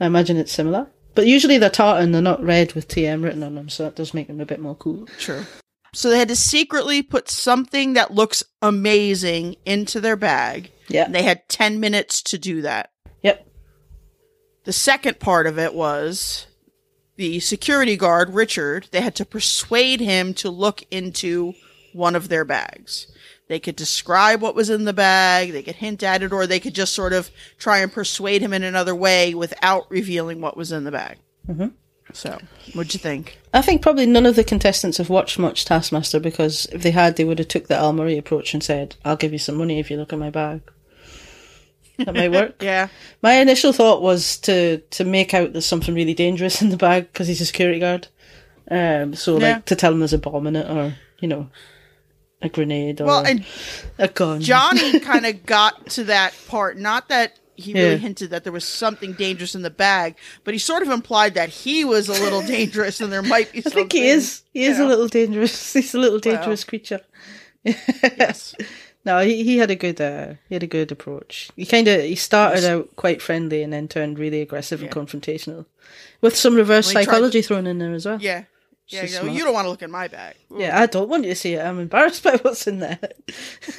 [0.02, 0.88] I imagine it's similar.
[1.16, 4.14] But usually they're tartan, they're not red with TM written on them, so that does
[4.14, 5.08] make them a bit more cool.
[5.18, 5.46] true.
[5.94, 10.72] So they had to secretly put something that looks amazing into their bag.
[10.90, 11.08] Yeah.
[11.08, 12.92] They had ten minutes to do that.
[13.24, 13.48] Yep.
[14.66, 16.48] The second part of it was
[17.16, 21.54] the security guard, Richard, they had to persuade him to look into
[21.94, 23.08] one of their bags.
[23.48, 26.60] They could describe what was in the bag, they could hint at it, or they
[26.60, 30.72] could just sort of try and persuade him in another way without revealing what was
[30.72, 31.18] in the bag.
[31.48, 31.68] Mm-hmm.
[32.14, 32.38] So,
[32.74, 33.40] what'd you think?
[33.54, 37.16] I think probably none of the contestants have watched much Taskmaster because if they had,
[37.16, 39.80] they would have took the Al Murray approach and said, "I'll give you some money
[39.80, 40.62] if you look at my bag."
[41.98, 42.56] That might work.
[42.62, 42.90] Yeah.
[43.22, 47.08] My initial thought was to to make out there's something really dangerous in the bag
[47.12, 48.08] because he's a security guard.
[48.70, 49.54] Um, so Yeah.
[49.54, 51.50] like to tell him there's a bomb in it, or you know,
[52.42, 53.46] a grenade, or Well, and
[53.98, 54.42] a gun.
[54.42, 56.78] Johnny kind of got to that part.
[56.78, 57.96] Not that he really Yeah.
[57.98, 61.50] hinted that there was something dangerous in the bag, but he sort of implied that
[61.50, 63.80] he was a little dangerous and there might be I something.
[63.90, 64.44] think he is.
[64.54, 65.74] He is you a little dangerous.
[65.74, 66.36] He's a little Well.
[66.36, 67.00] dangerous creature.
[67.64, 68.56] Yes.
[69.06, 71.50] No, he, he had a good uh, he had a good approach.
[71.56, 75.66] He kind of he started out quite friendly and then turned really aggressive and confrontational,
[76.22, 78.20] with some reverse Well, psychology thrown in there as well.
[78.20, 78.46] Yeah.
[78.88, 79.38] Yeah, She's you, know, smart.
[79.38, 80.36] you don't want to look in my bag.
[80.56, 81.60] Yeah, I don't want you to see it.
[81.66, 83.00] I'm embarrassed by what's in there.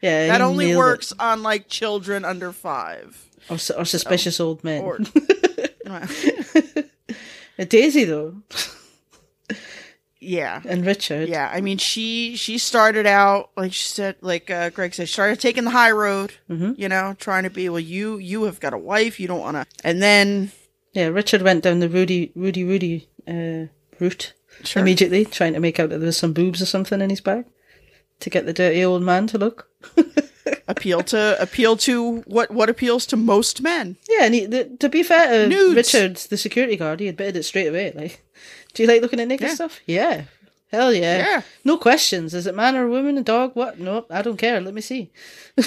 [0.00, 0.78] yeah, That only nailed it.
[0.78, 3.22] works on like children under five.
[3.50, 4.82] Or, or suspicious old men.
[4.82, 4.98] Or
[7.68, 8.36] Daisy though,
[10.20, 10.60] yeah.
[10.66, 11.28] and Richard.
[11.28, 15.12] Yeah, I mean, she she started out like she said, like uh, Greg said, she
[15.14, 16.34] started taking the high road.
[16.50, 16.72] Mm-hmm.
[16.76, 17.80] You know, trying to be well.
[17.80, 19.18] You you have got a wife.
[19.20, 19.66] You don't want to.
[19.84, 20.50] And then
[20.92, 23.66] Yeah, Richard went down the Rudy, Rudy, Rudy uh,
[24.00, 24.32] route
[24.64, 24.80] Sure.
[24.80, 27.44] immediately, trying to make out that there was some boobs or something in his bag
[28.20, 29.68] to get the dirty old man to look.
[30.68, 33.96] appeal to appeal to what what appeals to most men.
[34.08, 35.74] Yeah, and he, the, to be fair Nudes.
[35.76, 37.92] Richard, the security guard, he admitted it straight away.
[37.94, 38.24] Like,
[38.74, 39.54] do you like looking at naked Yeah.
[39.54, 39.80] stuff?
[39.86, 40.22] Yeah.
[40.72, 41.18] Hell yeah.
[41.18, 41.42] Yeah.
[41.64, 42.34] No questions.
[42.34, 43.52] Is it man or woman, a dog?
[43.54, 43.78] What?
[43.78, 44.60] No, I don't care.
[44.60, 45.10] Let me see.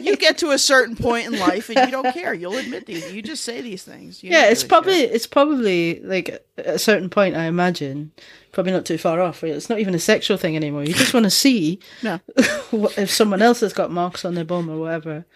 [0.00, 2.32] You get to a certain point in life and you don't care.
[2.32, 3.12] You'll admit these.
[3.12, 4.22] You just say these things.
[4.22, 5.14] You Yeah, it's really probably care.
[5.14, 7.36] it's probably like at a certain point.
[7.36, 8.12] I imagine
[8.52, 9.42] probably not too far off.
[9.42, 9.52] Right?
[9.52, 10.84] It's not even a sexual thing anymore.
[10.84, 12.20] You just want to see no.
[12.36, 15.26] if someone else has got marks on their bum or whatever,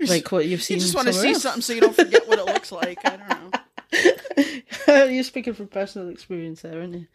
[0.00, 0.76] like what you've seen.
[0.76, 1.42] You just want to see else.
[1.42, 2.98] something so you don't forget what it looks like.
[3.04, 3.50] I don't know.
[4.88, 7.06] You're speaking from personal experience there, aren't you?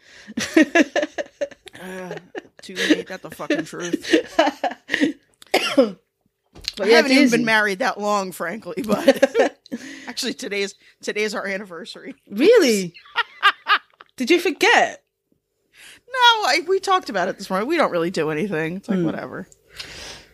[1.81, 2.15] Uh,
[2.61, 3.07] too late.
[3.07, 4.13] That's the fucking truth.
[6.79, 8.83] I haven't even been married that long, frankly.
[8.85, 9.55] But
[10.07, 12.15] actually, today's today's our anniversary.
[12.29, 12.93] Really?
[14.15, 15.03] Did you forget?
[16.07, 17.67] No, I, we talked about it this morning.
[17.67, 18.77] We don't really do anything.
[18.77, 19.47] It's like whatever.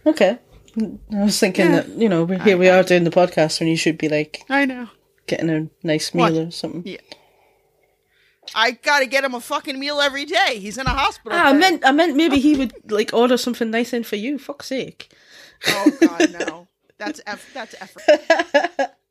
[0.06, 0.40] Okay.
[0.80, 1.82] I was thinking Yeah.
[1.82, 4.66] that you know here we are doing the podcast when you should be like I
[4.66, 4.88] know.
[5.28, 6.48] Getting a nice meal What?
[6.48, 6.84] or something.
[6.86, 6.98] Yeah.
[8.56, 10.60] I gotta get him a fucking meal every day.
[10.60, 11.32] He's in a hospital.
[11.38, 14.38] Ah, I meant I meant maybe he would like order something nice in for you.
[14.38, 15.12] Fuck's sake.
[15.68, 16.68] Oh God, no.
[16.98, 18.92] That's eff- that's effort.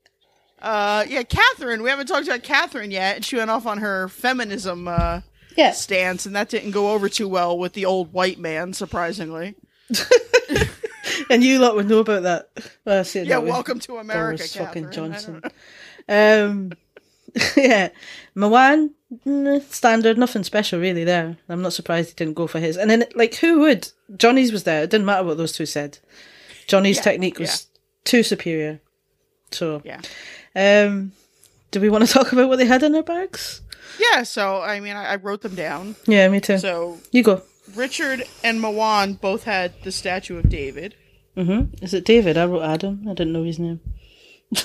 [0.61, 1.83] Uh, yeah, Katherine.
[1.83, 5.23] We haven't talked about Katherine yet, and she went off on her feminism uh,
[5.57, 5.83] Yes.
[5.83, 9.57] stance, and that didn't go over too well with the old white man, surprisingly.
[11.31, 12.51] And you lot would know about that.
[12.85, 14.67] Well, I say it Yeah, that welcome to America, Katherine.
[14.67, 15.43] fucking Johnson.
[16.13, 16.73] Um,
[17.57, 17.89] yeah,
[18.37, 18.91] Mawaan,
[19.27, 21.37] mm, standard, nothing special really there.
[21.49, 22.77] I'm not surprised he didn't go for his.
[22.77, 23.89] And then, like, who would?
[24.17, 24.83] Johnny's was there.
[24.83, 25.99] It didn't matter what those two said.
[26.67, 27.67] Johnny's Yeah, technique was
[28.05, 28.81] too superior.
[29.51, 30.01] So, Yeah.
[30.55, 31.13] um,
[31.71, 33.63] do we want to talk about what they had in their bags?
[33.99, 35.97] Yeah, so I mean, I, I wrote them down.
[36.07, 36.59] Yeah, me too.
[36.59, 37.43] So you go.
[37.75, 40.95] Richard and Mawaan both had the statue of David.
[41.37, 41.83] Mm-hmm.
[41.85, 42.37] Is it David?
[42.37, 43.03] I wrote Adam.
[43.09, 43.81] I didn't know his name.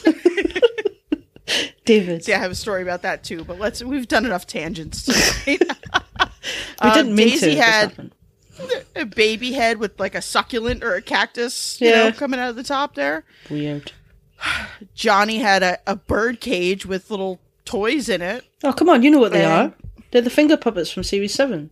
[1.88, 2.24] David.
[2.24, 5.62] See, I have a story about that too, but let's we've done enough tangents tonight.
[6.84, 7.62] we didn't mean Daisy to.
[7.62, 8.12] had-
[8.96, 12.06] a baby head with like a succulent or a cactus, you Yeah.
[12.06, 13.24] know, coming out of the top there.
[13.52, 13.92] Weird.
[14.96, 18.44] Johnny had a, a bird cage with little toys in it.
[18.64, 19.04] Oh, come on.
[19.04, 19.74] You know what they Um, are.
[20.12, 21.70] They're the finger puppets from Series 7.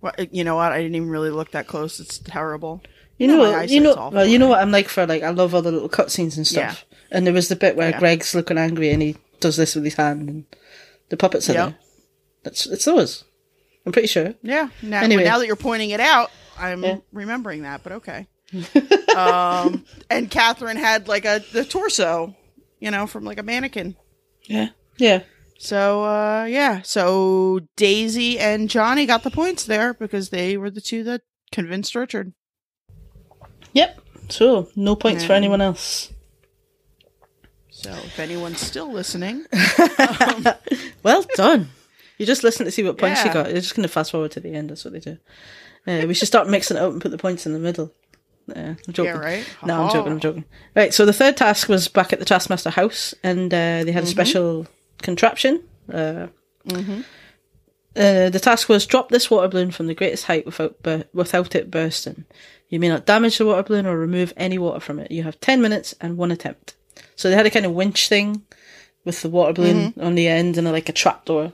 [0.00, 0.72] Well, you know what?
[0.72, 2.00] I didn't even really look that close.
[2.00, 2.82] It's terrible.
[3.18, 5.30] You know, know, what- you know, well, you know what I'm like for like I
[5.30, 6.84] love all the little cutscenes and stuff.
[7.10, 7.98] And there was the bit where Yeah.
[7.98, 10.44] Greg's looking angry and he does this with his hand, and
[11.08, 11.68] the puppets are Yep.
[11.70, 11.78] there.
[12.44, 13.24] That's it's those.
[13.86, 14.34] I'm pretty sure.
[14.42, 14.68] Yeah.
[14.82, 15.24] Now, Anyway.
[15.24, 16.96] now that you're pointing it out, I'm Yeah.
[17.12, 17.82] remembering that.
[17.82, 18.26] But okay.
[19.16, 22.36] um, and Katherine had like a the torso,
[22.80, 23.96] you know, from like a mannequin.
[24.44, 24.68] Yeah.
[24.98, 25.22] Yeah.
[25.58, 26.82] So uh, yeah.
[26.82, 31.94] So Daisy and Johnny got the points there because they were the two that convinced
[31.94, 32.32] Richard.
[33.72, 34.00] Yep.
[34.28, 36.12] So no points for anyone else.
[37.82, 39.46] So if anyone's still listening,
[41.02, 41.68] Well done.
[42.18, 43.46] You just listen to see what points you got.
[43.50, 44.68] You're just going to fast forward to the end.
[44.70, 45.16] That's what they do.
[45.86, 47.90] Uh, we should start mixing it up and put the points in the middle.
[48.54, 49.04] Uh, I'm joking.
[49.06, 49.46] yeah, right.
[49.64, 50.08] No, I'm joking.
[50.12, 50.14] Oh.
[50.14, 50.44] I'm joking.
[50.76, 50.92] Right.
[50.92, 54.06] So the third task was back at the Taskmaster house, and uh, they had a
[54.06, 54.66] special
[55.00, 55.62] contraption.
[55.90, 56.26] Uh,
[57.96, 61.54] Uh, the task was drop this water balloon from the greatest height without bur- without
[61.56, 62.24] it bursting.
[62.68, 65.10] You may not damage the water balloon or remove any water from it.
[65.10, 66.74] You have 10 minutes and one attempt.
[67.16, 68.42] So they had a kind of winch thing
[69.04, 71.52] with the water balloon on the end and a, like a trapdoor.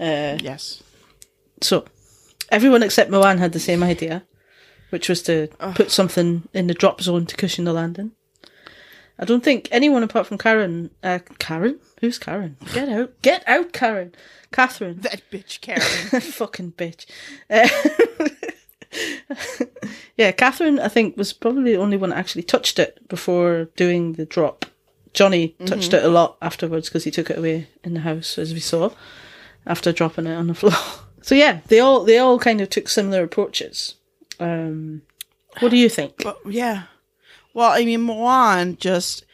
[0.00, 0.82] Uh, Yes.
[1.60, 1.84] so
[2.50, 4.24] everyone except Mawaan had the same idea,
[4.90, 8.12] which was to put something in the drop zone to cushion the landing.
[9.18, 11.78] I don't think anyone apart from Karen, uh, Karen?
[12.00, 12.56] Who's Karen?
[12.72, 13.20] Get out.
[13.22, 14.14] Get out, Karen.
[14.50, 15.00] Katherine.
[15.02, 15.80] That bitch Karen.
[16.20, 17.06] fucking bitch.
[17.48, 17.68] Uh,
[20.16, 24.14] yeah, Katherine, I think, was probably the only one that actually touched it before doing
[24.14, 24.66] the drop.
[25.12, 28.54] Johnny touched it a lot afterwards because he took it away in the house, as
[28.54, 28.90] we saw,
[29.66, 30.72] after dropping it on the floor.
[31.20, 33.94] So yeah, they all they all kind of took similar approaches.
[34.40, 35.02] Um,
[35.60, 36.22] what do you think?
[36.46, 36.84] Yeah.
[37.54, 39.24] Well, I mean, Mawaan just.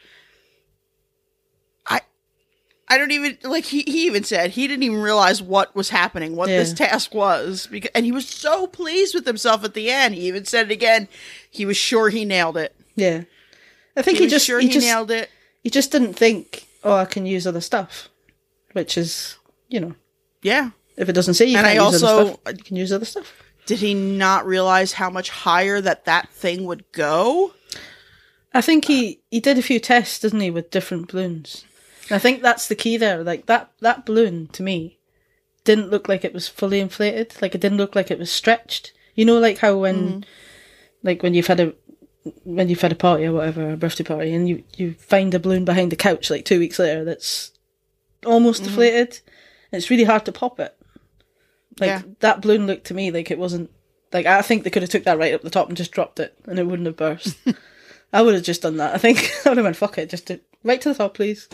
[2.89, 2.97] I.
[2.97, 6.47] Don't even like he, he even said he didn't even realize what was happening, what
[6.47, 10.15] this task was, because and he was so pleased with himself at the end.
[10.15, 11.07] He even said it again.
[11.49, 12.75] He was sure he nailed it.
[12.95, 13.23] Yeah,
[13.95, 15.29] I think He, he, just sure he, he, just nailed it.
[15.63, 18.09] he just didn't think, oh, I can use other stuff,
[18.73, 19.37] which is
[19.69, 19.95] you know
[20.41, 20.71] Yeah.
[20.97, 22.91] if it doesn't say you And can I use other also- stuff, you can use
[22.91, 23.31] other stuff.
[23.65, 27.53] Did he not realize how much higher that that thing would go?
[28.51, 31.65] I think he he did a few tests, didn't he, with different balloons.
[32.09, 33.23] And I think that's the key there.
[33.23, 34.99] Like that that balloon to me
[35.63, 37.35] didn't look like it was fully inflated.
[37.41, 38.93] Like it didn't look like it was stretched.
[39.15, 40.19] You know, like how when mm-hmm.
[41.03, 41.73] like when you've had a
[42.43, 45.39] when you've had a party or whatever, a birthday party, and you you find a
[45.39, 47.51] balloon behind the couch like two weeks later that's
[48.25, 48.71] almost mm-hmm.
[48.71, 49.19] deflated.
[49.71, 50.75] It's really hard to pop it.
[51.79, 52.01] Like Yeah.
[52.19, 53.69] that balloon looked to me like it wasn't
[54.11, 56.19] like I think they could have took that right up the top and just dropped
[56.19, 57.37] it and it wouldn't have burst.
[58.13, 58.95] I would have just done that.
[58.95, 61.47] I think I would have went fuck it, just to, right to the top, please.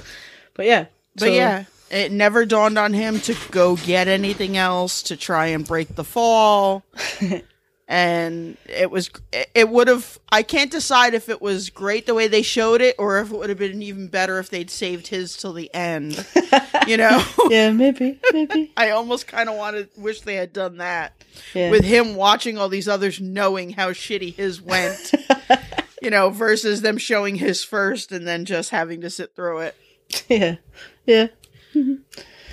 [0.55, 0.85] But yeah,
[1.17, 5.67] But yeah, it never dawned on him to go get anything else to try and
[5.67, 6.83] break the fall.
[7.87, 9.11] and it was
[9.53, 12.95] it would have I can't decide if it was great the way they showed it
[12.97, 16.25] or if it would have been even better if they'd saved his till the end.
[16.87, 17.23] you know?
[17.49, 21.13] yeah, maybe, maybe, I almost kind of wanted wish they had done that.
[21.53, 25.11] yeah, With him watching all these others knowing how shitty his went.
[26.01, 29.75] you know, versus them showing his first and then just having to sit through it.
[30.29, 30.55] yeah,
[31.05, 31.27] yeah.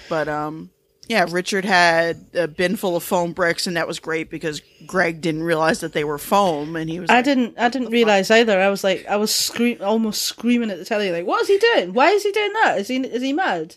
[0.09, 0.71] But um,
[1.09, 5.21] yeah, Richard had a bin full of foam bricks, and that was great because Greg
[5.21, 8.31] didn't realize that they were foam, and he was I like, didn't, I didn't realize
[8.31, 8.61] either.
[8.61, 11.59] I was like, I was scream, almost screaming at the telly, like, what is he
[11.59, 11.93] doing?
[11.93, 12.79] Why is he doing that?
[12.79, 13.77] Is he, is he mad?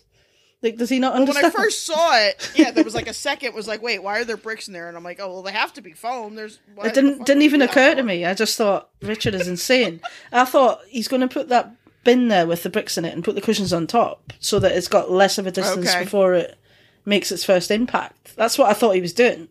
[0.62, 1.44] Like, does he not understand?
[1.44, 4.20] When I first saw it, yeah, there was like a second was like, wait, why
[4.20, 4.88] are there bricks in there?
[4.88, 6.34] And I'm like, oh, well, they have to be foam.
[6.34, 8.24] There's It didn't fuck didn't even occur to me.
[8.24, 10.00] I just thought Richard is insane.
[10.32, 11.70] I thought he's going to put that
[12.06, 14.72] bin there with the bricks in it and put the cushions on top so that
[14.72, 16.04] it's got less of a distance Okay.
[16.04, 16.56] before it
[17.04, 18.34] makes its first impact.
[18.36, 19.48] That's what I thought he was doing.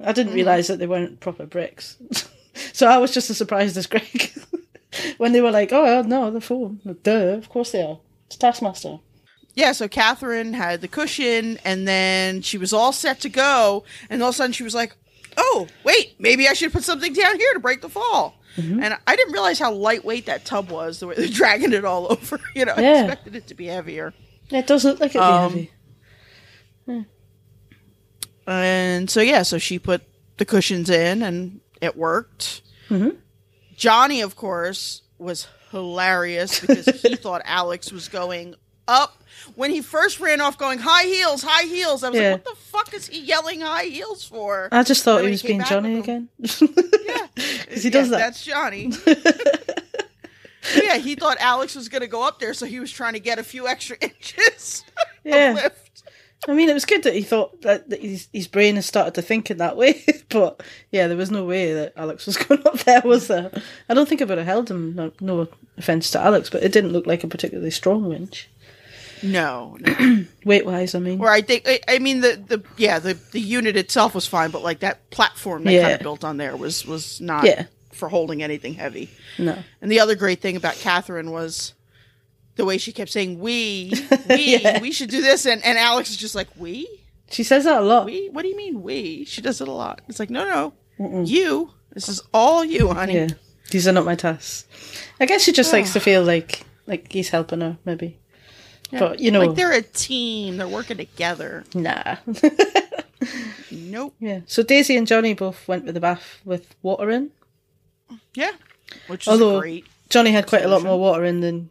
[0.00, 0.14] I Mm.
[0.14, 1.96] didn't realize that they weren't proper bricks.
[2.72, 4.32] so I was just as surprised as Greg
[5.18, 7.98] when they were like, "Oh no, they're full." Duh, of course they are.
[8.26, 8.98] It's Taskmaster.
[9.54, 14.22] Yeah, so Katherine had the cushion, and then she was all set to go, and
[14.22, 14.96] all of a sudden she was like,
[15.36, 18.82] "Oh, wait, maybe I should put something down here to break the fall." Mm-hmm.
[18.82, 21.00] And I didn't realize how lightweight that tub was.
[21.00, 24.12] The way they're dragging it all over, you know, I expected it to be heavier.
[24.50, 25.70] It does look like it'd be Um, heavy.
[28.46, 30.02] And so yeah, so she put
[30.38, 32.62] the cushions in, and it worked.
[32.88, 33.16] Mhm.
[33.76, 38.54] Johnny, of course, was hilarious because he thought Alex was going
[38.88, 39.18] up.
[39.56, 42.32] When he first ran off, going high heels, high heels, I was Yeah.
[42.32, 45.42] like, "What the fuck is he yelling high heels for?" I just thought he was
[45.42, 46.28] he being Johnny again.
[46.38, 47.26] yeah,
[47.70, 48.18] he does that.
[48.18, 48.92] That's Johnny.
[50.82, 53.20] yeah, he thought Alex was going to go up there, so he was trying to
[53.20, 54.84] get a few extra inches
[55.24, 55.50] Yeah.
[55.50, 56.02] of lift.
[56.48, 59.14] I mean, it was good that he thought that, that his, his brain has started
[59.14, 60.04] to think in that way.
[60.28, 63.50] but yeah, there was no way that Alex was going up there, was there?
[63.88, 64.94] I don't think I would have held him.
[64.96, 65.46] No, no
[65.78, 68.48] offense to Alex, but it didn't look like a particularly strong winch,
[69.22, 70.24] No, no.
[70.44, 70.94] weight wise.
[70.94, 74.14] I mean, Or I think, I, I mean, the the yeah, the the unit itself
[74.14, 77.44] was fine, but like that platform that kind of built on there was was not
[77.44, 77.66] Yeah.
[77.92, 79.10] for holding anything heavy.
[79.38, 81.74] no, And the other great thing about Katherine was
[82.56, 83.92] the way she kept saying we
[84.28, 84.80] we Yeah.
[84.80, 86.86] we should do this, and and Alex is just like we
[87.30, 88.06] she says that a lot.
[88.06, 89.24] we what do you mean we?
[89.24, 90.00] She does it a lot.
[90.08, 90.44] It's like no
[90.98, 91.70] no you.
[91.92, 93.14] This is all you, honey.
[93.14, 93.28] Yeah,
[93.70, 94.66] these are not my tasks.
[95.20, 98.18] I guess she just likes to feel like like he's helping her, maybe.
[98.98, 100.56] But you know, like they're a team.
[100.58, 101.64] They're working together.
[101.74, 102.16] nah.
[103.70, 104.14] Nope.
[104.20, 104.40] yeah.
[104.46, 107.30] So Daisy and Johnny both went with the bath with water in.
[108.34, 108.50] Yeah.
[109.06, 109.86] Which is Although great.
[110.10, 111.70] Johnny had quite a lot more water in than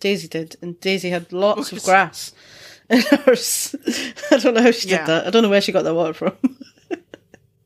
[0.00, 2.32] Daisy did, and Daisy had lots of grass.
[2.90, 3.76] in hers.
[4.32, 4.98] I don't know how she Yeah.
[4.98, 5.26] did that.
[5.26, 6.32] I don't know where she got that water from.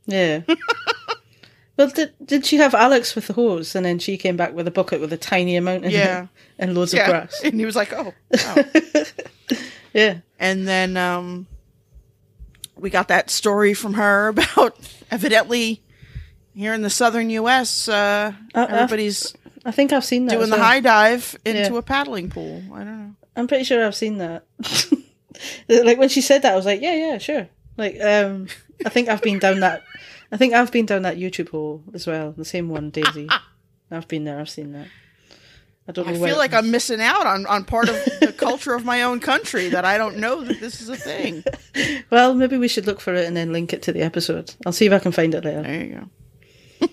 [0.07, 0.43] yeah.
[1.77, 4.67] Well, did did she have Alex with the hose, and then she came back with
[4.69, 6.23] a bucket with a tiny amount in Yeah.
[6.25, 7.41] it and loads of grass?
[7.45, 8.13] And he was like, oh.
[8.33, 8.65] wow.
[9.93, 10.19] Yeah.
[10.41, 11.47] and then um,
[12.77, 14.77] we got that story from her about
[15.11, 15.83] evidently
[16.55, 19.35] here in the southern U.S., uh, uh, everybody's
[19.65, 20.35] I think I've seen that.
[20.37, 20.65] doing the well.
[20.65, 21.79] high dive into Yeah.
[21.79, 22.63] a paddling pool.
[22.73, 23.15] I don't know.
[23.37, 24.45] I'm pretty sure I've seen that.
[25.69, 27.49] like when she said that, I was like, yeah, yeah, sure.
[27.77, 28.47] Like, um,
[28.87, 29.83] I think I've been down that.
[30.35, 32.33] I think I've been down that YouTube hole as well.
[32.33, 33.29] The same one, Daisy.
[33.91, 34.41] I've been there.
[34.41, 34.89] I've seen that.
[35.87, 36.13] I don't know.
[36.13, 36.53] I feel like.
[36.53, 39.97] I'm missing out on, on part of the culture of my own country that I
[39.97, 41.45] don't know that this is a thing.
[42.11, 44.55] Well, maybe we should look for it and then link it to the episode.
[44.67, 45.63] I'll see if I can find it later.
[45.63, 46.09] There you
[46.81, 46.89] go.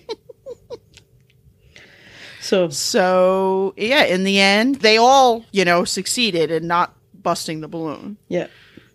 [2.40, 7.68] So, So yeah, in the end, they all you know succeeded in not busting the
[7.68, 8.18] balloon.
[8.28, 8.48] yeah,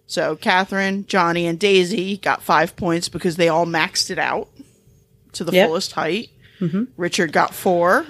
[0.07, 4.47] So Katherine, Johnny, and Daisy got five points because they all maxed it out
[5.33, 5.67] to the Yep.
[5.67, 6.29] fullest height.
[6.61, 6.85] Mm-hmm.
[6.95, 8.05] Richard got four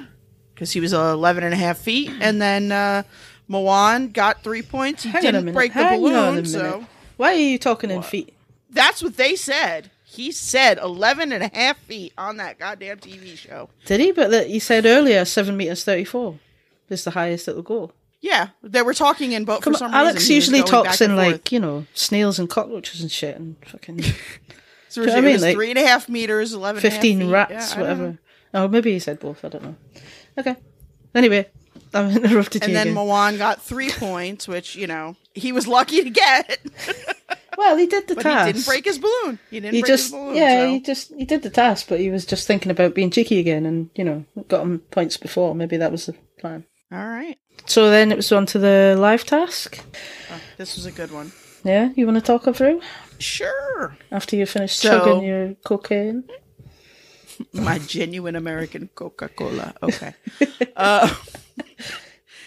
[0.54, 2.10] because he was 11 and a half feet.
[2.10, 2.22] Mm-hmm.
[2.22, 3.04] And then uh,
[3.50, 5.04] Mawaan got three points.
[5.04, 6.46] He hang didn't break the hang balloon.
[6.46, 6.86] So
[7.18, 8.34] Why are you talking in feet?
[8.70, 9.90] that's what they said.
[10.04, 13.70] He said 11 and a half feet on that goddamn TV show.
[13.86, 14.12] Did he?
[14.12, 16.40] But that you said earlier, seven meters thirty-four
[16.90, 17.92] is the highest it'll go.
[18.22, 19.46] Yeah, they were talking in.
[19.46, 21.32] Come for some Alex reason, was usually talks in and forth.
[21.34, 24.02] like you know snails and cockroaches and shit and fucking
[24.90, 25.42] So you know it what I mean?
[25.42, 28.18] Like, three and a half meters, 11 and a half fifteen rats, Yeah, whatever.
[28.54, 29.44] Oh, maybe he said both.
[29.46, 29.76] I don't know.
[30.38, 30.56] Okay.
[31.14, 31.48] Anyway,
[31.94, 32.96] I've interrupted And you then again.
[32.98, 36.60] Mawaan got three points, which, you know, he was lucky to get.
[37.58, 38.48] well, he did the but task.
[38.48, 39.40] he didn't break his balloon.
[39.52, 40.36] He didn't He break just his balloon.
[40.38, 43.12] yeah, so- he just he did the task, but he was just thinking about being
[43.12, 45.54] cheeky again, and you know got him points before.
[45.54, 46.66] Maybe that was the plan.
[46.92, 47.38] All right.
[47.66, 49.84] So then it was on to the live task.
[50.32, 51.32] Oh, this was a good one.
[51.64, 52.82] Yeah, you want to talk her through
[53.20, 53.98] Sure.
[54.12, 56.24] after you finish So- chugging your cocaine?
[57.54, 59.74] My genuine American Coca Cola.
[59.84, 60.14] Okay.
[60.76, 61.10] Uh,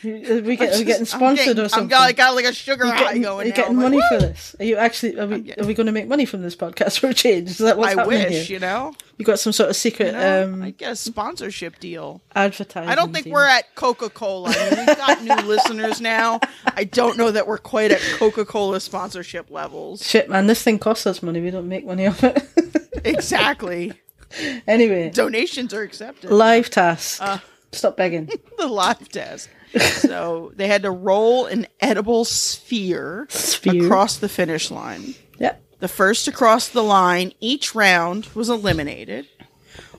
[0.04, 1.88] we, get, are we getting sponsored getting- or something?
[1.88, 3.56] got, I got like a sugar Are you high getting, going are you now.
[3.56, 4.56] getting like, money for this?
[4.58, 5.18] Are you actually?
[5.18, 5.40] Are we?
[5.40, 7.50] getting- Are we going to make money from this podcast for a change?
[7.50, 8.56] Is that what's I happening wish, here?
[8.56, 8.92] you know.
[9.18, 12.22] You got some sort of secret You know, I um, get a sponsorship deal.
[12.34, 12.88] advertising.
[12.88, 13.34] I don't think deal.
[13.34, 14.54] we're at Coca Cola.
[14.56, 16.40] I mean, we've got new listeners now.
[16.64, 20.06] I don't know that we're quite at Coca Cola sponsorship levels.
[20.06, 21.40] Shit, man, this thing costs us money.
[21.42, 22.42] We don't make money off it.
[23.04, 23.92] Exactly.
[24.66, 26.30] anyway, Donations are accepted.
[26.30, 27.20] live task.
[27.22, 27.38] Uh.
[27.72, 28.28] Stop begging.
[28.58, 29.48] the live test.
[29.78, 33.84] So they had to roll an edible sphere, Sphere.
[33.84, 35.14] across the finish line.
[35.38, 35.62] Yep.
[35.78, 39.28] The first to cross the line each round was eliminated.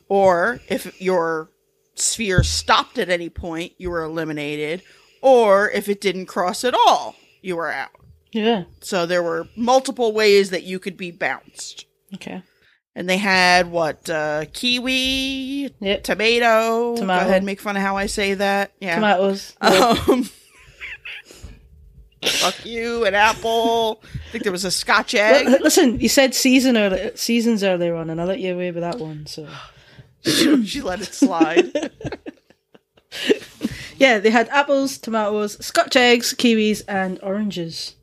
[0.10, 1.50] Or if your
[1.96, 4.82] sphere stopped at any point, you were eliminated.
[5.22, 7.92] Or if it didn't cross at all, you were out.
[8.32, 8.64] Yeah.
[8.82, 11.86] So there were multiple ways that you could be bounced.
[12.14, 12.44] Okay.
[12.96, 14.10] And they had what?
[14.10, 16.04] Uh, kiwi, Yep.
[16.04, 16.96] tomato.
[16.98, 17.22] Tomato.
[17.22, 18.74] Go ahead and make fun of how I say that.
[18.82, 18.96] Yeah.
[18.96, 19.56] Tomatoes.
[19.62, 20.24] Um,
[22.26, 24.02] fuck you, an apple.
[24.04, 25.46] I think there was a Scotch egg.
[25.48, 28.82] Well, listen, you said season earlier, seasons earlier on, and I let you away with
[28.84, 29.26] that one.
[29.26, 29.48] So
[30.24, 31.72] she let it slide.
[33.98, 37.96] yeah, they had apples, tomatoes, Scotch eggs, kiwis, and oranges,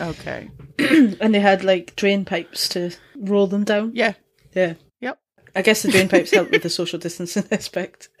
[0.00, 0.48] Okay.
[0.78, 3.92] and they had like drain pipes to roll them down.
[3.94, 4.14] Yeah.
[4.54, 4.74] Yeah.
[5.00, 5.18] Yep.
[5.54, 8.08] I guess the drain pipes help with the social distancing aspect.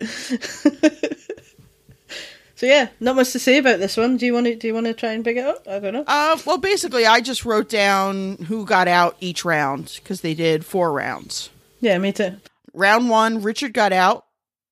[2.56, 4.16] so yeah, not much to say about this one.
[4.16, 4.54] Do you want to?
[4.56, 5.66] Do you want to try and pick it up?
[5.68, 6.04] I don't know.
[6.06, 10.64] Uh, well, basically, I just wrote down who got out each round because they did
[10.64, 11.50] four rounds.
[11.80, 12.36] Yeah, me too.
[12.72, 14.24] Round one, Richard got out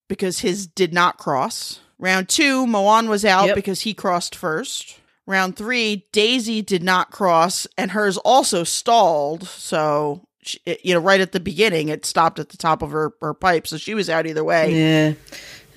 [0.09, 1.81] because his did not cross.
[1.99, 3.55] Round two, Mawaan was out Yep.
[3.55, 4.99] because he crossed first.
[5.33, 9.45] Round three, Daisy did not cross, and hers also stalled.
[9.49, 13.12] So, she, you know, right at the beginning, it stopped at the top of her,
[13.21, 13.66] her pipe.
[13.66, 14.73] So she was out either way.
[14.75, 15.12] Yeah,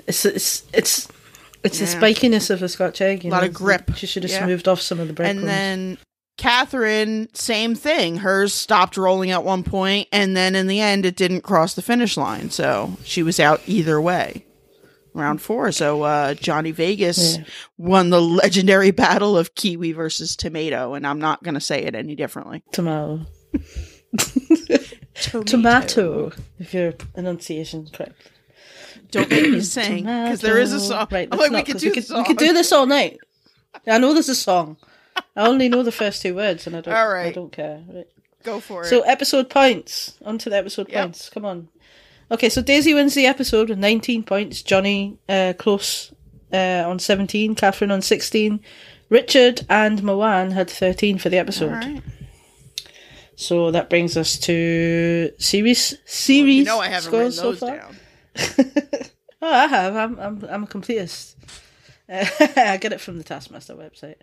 [0.08, 1.08] it's it's it's
[1.64, 3.24] it's the spikiness of a Scotch egg.
[3.24, 3.48] You Lot know?
[3.48, 3.96] of grip.
[3.96, 4.44] She should have Yeah.
[4.46, 5.40] smoothed off some of the breadcrumbs.
[5.40, 5.98] And then
[6.38, 8.18] Katherine, same thing.
[8.18, 11.82] Hers stopped rolling at one point, and then in the end, it didn't cross the
[11.82, 12.50] finish line.
[12.52, 14.46] So she was out either way.
[15.16, 15.72] Round four.
[15.72, 17.44] So uh, Johnny Vegas Yeah.
[17.78, 21.96] won the legendary battle of kiwi versus tomato, and I'm not going to say it
[21.96, 22.64] any differently.
[22.72, 23.26] tomato.
[25.46, 28.32] Tomato, if your enunciation's correct.
[29.12, 31.08] Don't make me sing because there is a song.
[31.10, 32.18] Right, I'm let's like, we not, could 'cause do we could, song.
[32.20, 33.18] we could do this all night.
[33.88, 34.78] I know there's a song.
[35.36, 36.94] I only know the first two words, and I don't.
[36.94, 37.82] All I don't care.
[37.88, 38.08] Right.
[38.44, 38.88] Go for it.
[38.88, 40.18] So episode points.
[40.26, 41.02] On to the episode Yep.
[41.04, 41.30] points.
[41.30, 41.70] Come on.
[42.32, 44.62] Okay, so Daisy wins the episode with 19 points.
[44.64, 46.12] Johnny uh, close
[46.52, 47.56] uh, on 17.
[47.56, 48.60] Katherine on 16.
[49.10, 51.70] Richard and Mawaan had 13 for the episode.
[51.72, 52.02] All right.
[53.36, 57.78] So that brings us to series series You know I haven't written scores so far.
[57.78, 57.96] down.
[59.42, 59.96] Oh, I have.
[59.96, 61.36] I'm I'm I'm a completist.
[62.10, 64.16] Uh, I get it from the Taskmaster website.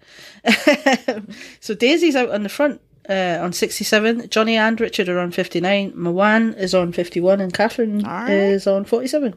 [1.61, 4.28] so Daisy's out on the front uh, on 67.
[4.28, 5.92] Johnny and Richard are on 59.
[5.92, 8.30] Mawaan is on 51, and Katherine right.
[8.30, 9.34] is on 47.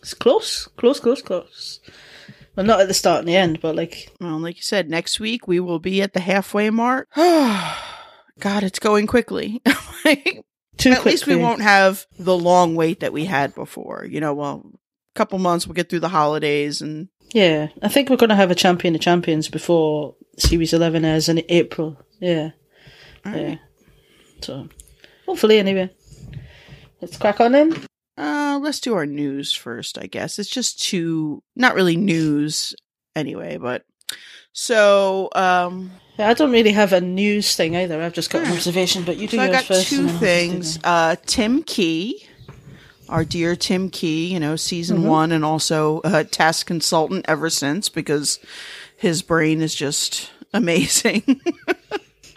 [0.00, 1.80] It's close, close, close, close.
[2.56, 5.18] Well, not at the start and the end, but like Well, like you said, next
[5.18, 7.08] week we will be at the halfway mark.
[7.16, 9.62] God, it's going quickly.
[10.76, 14.06] too At least we won't have the long wait that we had before.
[14.08, 18.08] You know, well, a couple months we'll get through the holidays and Yeah, I think
[18.10, 21.98] we're going to have a champion of champions before Series 11 airs in April.
[22.20, 22.50] Yeah.
[23.26, 23.56] Yeah.
[24.40, 24.68] So,
[25.26, 25.90] hopefully, anyway.
[27.00, 27.74] Let's crack on then.
[28.16, 30.38] uh let's do our news first, I guess.
[30.38, 32.74] It's just two not really news
[33.16, 33.82] anyway, but
[34.52, 38.00] so um Yeah, I don't really have a news thing either.
[38.00, 39.88] I've just got an observation, but you do so I got first.
[39.88, 40.78] two things.
[40.84, 42.24] Uh Tim Key,
[43.08, 45.06] our dear Tim Key, you know, season Mm-hmm.
[45.08, 48.38] one and also a task consultant ever since because
[48.96, 51.40] his brain is just amazing.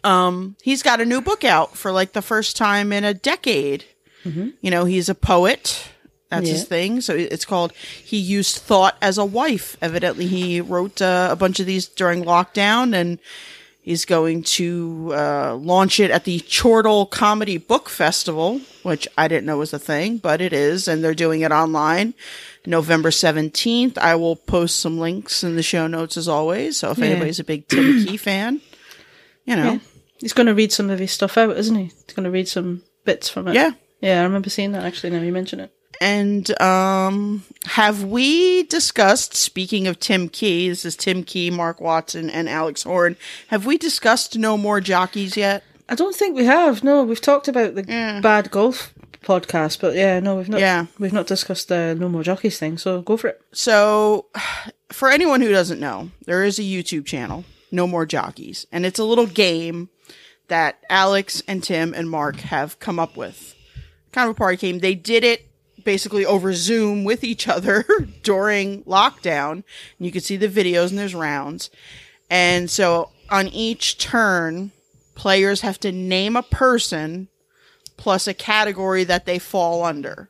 [0.04, 3.86] um, he's got a new book out for like the first time in a decade.
[4.24, 5.88] You know, he's a poet.
[6.30, 7.00] That's his thing.
[7.00, 9.78] So it's called He Used Thought as a Wife.
[9.82, 13.20] Evidently, he wrote uh, a bunch of these during lockdown and
[13.88, 19.46] he's going to uh, launch it at the Chortle Comedy Book Festival, which I didn't
[19.46, 20.88] know was a thing, but it is.
[20.88, 22.14] And they're doing it online
[22.66, 23.98] November 17th.
[23.98, 26.78] I will post some links in the show notes as always.
[26.78, 27.06] So if Yeah.
[27.06, 28.60] anybody's a big Tim Key fan,
[29.46, 29.80] you know, Yeah.
[30.20, 31.84] He's going to read some of his stuff out, isn't he?
[31.86, 33.54] He's going to read some bits from it.
[33.56, 33.72] yeah.
[34.02, 35.72] Yeah, I remember seeing that actually now you mention it.
[36.02, 39.36] And um, have we discussed?
[39.36, 43.16] Speaking of Tim Key, this is Tim Key, Mark Watson, and Alex Horne.
[43.48, 45.64] Have we discussed No More Jockeys yet?
[45.90, 46.84] I don't think we have.
[46.84, 48.20] No, we've talked about the Yeah.
[48.20, 48.94] bad golf
[49.24, 50.60] podcast, but yeah, no, we've not.
[50.60, 50.86] Yeah.
[51.00, 52.78] we've not discussed the no more jockeys thing.
[52.78, 53.42] So go for it.
[53.54, 54.26] So,
[54.92, 59.00] for anyone who doesn't know, there is a YouTube channel, No More Jockeys, and it's
[59.00, 59.90] a little game
[60.50, 63.56] that Alex and Tim and Mark have come up with.
[64.14, 64.80] Kind of a party game.
[64.80, 65.48] They did it
[65.88, 67.86] basically over Zoom with each other
[68.22, 69.52] during lockdown.
[69.54, 69.64] And
[70.00, 71.70] you can see the videos and there's rounds.
[72.30, 74.72] And so on each turn,
[75.16, 77.30] players have to name a person
[77.96, 80.30] plus a category that they fall under.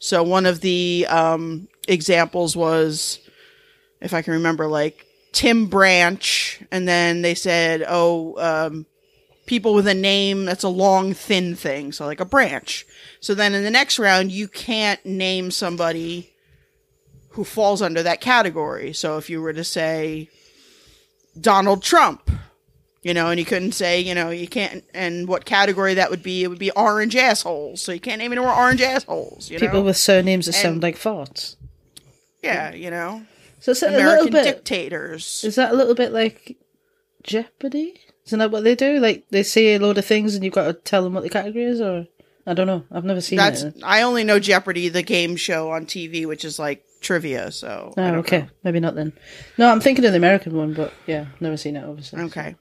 [0.00, 3.20] So one of the um, examples was,
[4.00, 8.86] if I can remember, like Tim Branch, and then they said, oh, um,
[9.46, 12.84] people with a name that's a long, thin thing, so like a branch.
[13.20, 16.32] So then in the next round, you can't name somebody
[17.30, 18.92] who falls under that category.
[18.92, 20.28] So if you were to say
[21.40, 22.30] Donald Trump,
[23.02, 26.22] you know, and you couldn't say, you know, you can't, and what category that would
[26.22, 27.80] be, it would be orange assholes.
[27.82, 29.86] So you can't name any more orange assholes, you People know?
[29.86, 31.54] with surnames that And- sound like farts.
[32.42, 33.24] yeah, you know,
[33.60, 34.44] So it's a little bit.
[34.44, 35.44] dictators.
[35.44, 36.56] Is that a little bit like
[37.22, 38.00] Jeopardy?
[38.26, 38.98] Isn't that what they do?
[38.98, 41.30] Like they say a load of things and you've got to tell them what the
[41.30, 42.06] category is, or
[42.46, 42.84] I don't know.
[42.90, 43.76] I've never seen That's it.
[43.82, 47.50] I only know Jeopardy, the game show on TV, which is like trivia.
[47.52, 48.48] So Oh, okay, know.
[48.64, 49.12] maybe not then.
[49.58, 51.84] No, I'm thinking of the American one, but yeah, never seen it.
[51.84, 52.20] Obviously.
[52.22, 52.56] Okay.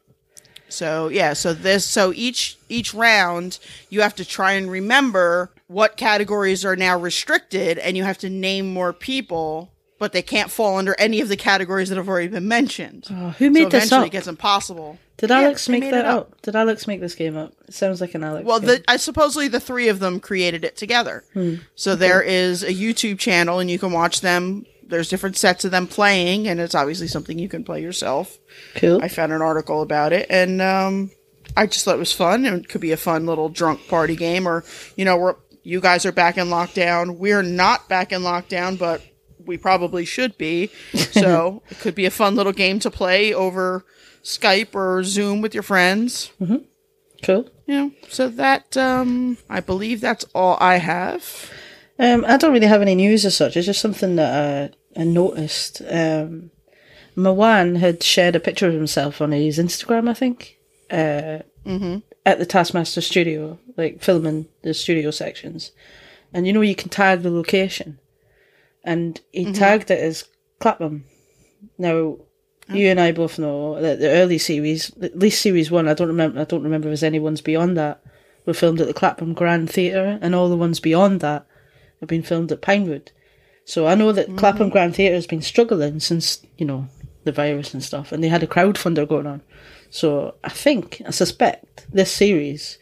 [0.70, 3.59] So yeah, so this so each each round
[3.89, 8.30] you have to try and remember what categories are now restricted and you have to
[8.30, 12.28] name more people, but they can't fall under any of the categories that have already
[12.28, 13.07] been mentioned.
[13.11, 14.07] Oh, who made so this eventually up?
[14.07, 14.97] it gets impossible.
[15.18, 16.41] Did Yeah, Alex make that up.
[16.41, 17.53] Did Alex make this game up?
[17.68, 18.45] It sounds like an Alex.
[18.45, 18.68] Well, game.
[18.70, 21.24] the, I supposedly the three of them created it together.
[21.34, 21.55] Hmm.
[21.76, 24.66] So there is a YouTube channel, and you can watch them.
[24.88, 28.38] There's different sets of them playing, and it's obviously something you can play yourself.
[28.76, 29.01] cool.
[29.01, 31.11] I found an article about it, and um,
[31.55, 32.45] I just thought it was fun.
[32.45, 34.63] And it could be a fun little drunk party game, or
[34.95, 37.18] you know, we're you guys are back in lockdown.
[37.18, 39.01] We're not back in lockdown, but
[39.45, 40.70] we probably should be.
[41.16, 43.86] So it could be a fun little game to play over
[44.26, 46.32] Skype or Zoom with your friends.
[47.23, 47.49] cool.
[47.67, 51.49] You know, so that um, I believe that's all I have.
[51.97, 53.55] Um, I don't really have any news as such.
[53.55, 55.82] It's just something that I, I noticed.
[55.89, 56.51] Um,
[57.15, 60.57] Mawaan had shared a picture of himself on his Instagram, I think,
[60.91, 61.39] uh,
[62.26, 65.71] at the Taskmaster studio, like filming the studio sections.
[66.34, 67.99] And you know, you can tag the location.
[68.84, 70.26] And he tagged it as
[70.59, 71.05] Clapham.
[71.78, 72.17] Now,
[72.70, 76.07] you and I both know that the early series, at least series one, I don't
[76.07, 76.39] remember.
[76.39, 78.01] I don't remember if there's any ones beyond that.
[78.45, 81.47] Were filmed at the Clapham Grand Theatre, and all the ones beyond that
[81.99, 83.11] have been filmed at Pinewood.
[83.66, 84.72] So I know that Clapham mm.
[84.72, 86.88] Grand Theatre has been struggling since you know
[87.24, 89.41] the virus and stuff, and they had a crowdfunder going on.
[89.89, 92.78] So I think, I suspect, this series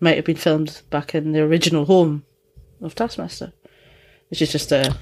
[0.00, 2.24] might have been filmed back in the original home
[2.82, 3.52] of Taskmaster,
[4.30, 4.96] which is just a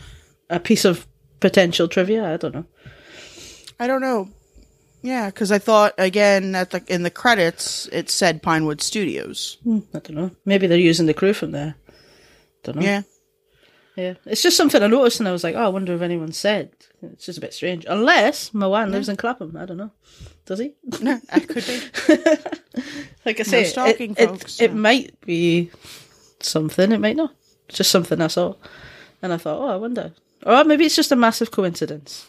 [0.51, 1.07] a piece of
[1.41, 2.35] potential trivia.
[2.35, 2.67] I don't know.
[3.81, 4.29] I don't know.
[5.03, 9.59] Yeah, because I thought again at the in the credits it said Pinewood Studios.
[9.65, 10.31] Hmm, I don't know.
[10.45, 11.75] Maybe they're using the crew from there.
[12.63, 12.83] Don't know.
[12.83, 13.03] Yeah,
[13.97, 16.31] Yeah, it's just something I noticed, and I was like, oh, I wonder if anyone
[16.33, 16.71] said.
[17.03, 17.85] It's just a bit strange.
[17.89, 19.57] Unless Mawaan lives in Clapham.
[19.57, 19.91] I don't know.
[20.47, 20.75] Does he?
[21.01, 21.81] No, that could be.
[23.27, 25.71] like I say, stalking it, it- folks, it, might be
[26.39, 26.93] something.
[26.93, 27.35] It might not.
[27.69, 28.55] It's just something I saw,
[29.21, 30.13] and I thought, oh, I wonder.
[30.47, 32.29] Or maybe it's just a massive coincidence.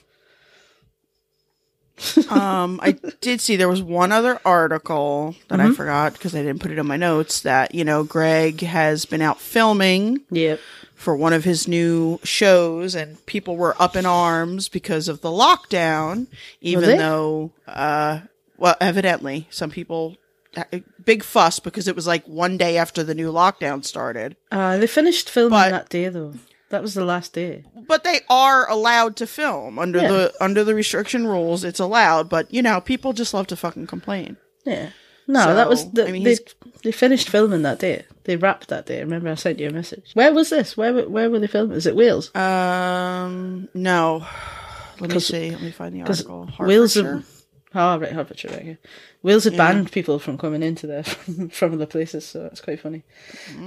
[2.29, 5.71] Um, I did see there was one other article that Mm-hmm.
[5.71, 9.05] I forgot because I didn't put it in my notes that you know Greg has
[9.05, 10.59] been out filming Yep.
[10.95, 15.29] for one of his new shows, and people were up in arms because of the
[15.29, 16.27] lockdown,
[16.61, 18.21] even though, uh,
[18.57, 20.17] well, evidently some people
[21.03, 24.35] big fuss because it was like one day after the new lockdown started.
[24.51, 26.33] Uh, they finished filming But- that day though.
[26.73, 27.63] That was the last day.
[27.87, 30.07] But they are allowed to film under Yeah.
[30.11, 31.63] the under the restriction rules.
[31.63, 34.37] It's allowed, but you know, people just love to fucking complain.
[34.65, 34.89] Yeah.
[35.27, 36.37] No, that was the, I mean, they.
[36.83, 38.03] They finished filming that day.
[38.25, 38.99] They wrapped that day.
[38.99, 40.11] Remember, I sent you a message.
[40.15, 40.75] Where was this?
[40.75, 41.77] Where were- where were they filming?
[41.77, 42.33] Is it Wales?
[42.35, 44.25] Um, no.
[44.99, 45.51] Let me see.
[45.51, 46.49] Let me find the article.
[46.59, 47.25] Wales have,
[47.75, 48.75] oh right, Hertfordshire, right, yeah.
[49.21, 52.79] Wales had banned people from coming into there from, from other places, so it's quite
[52.81, 53.03] funny.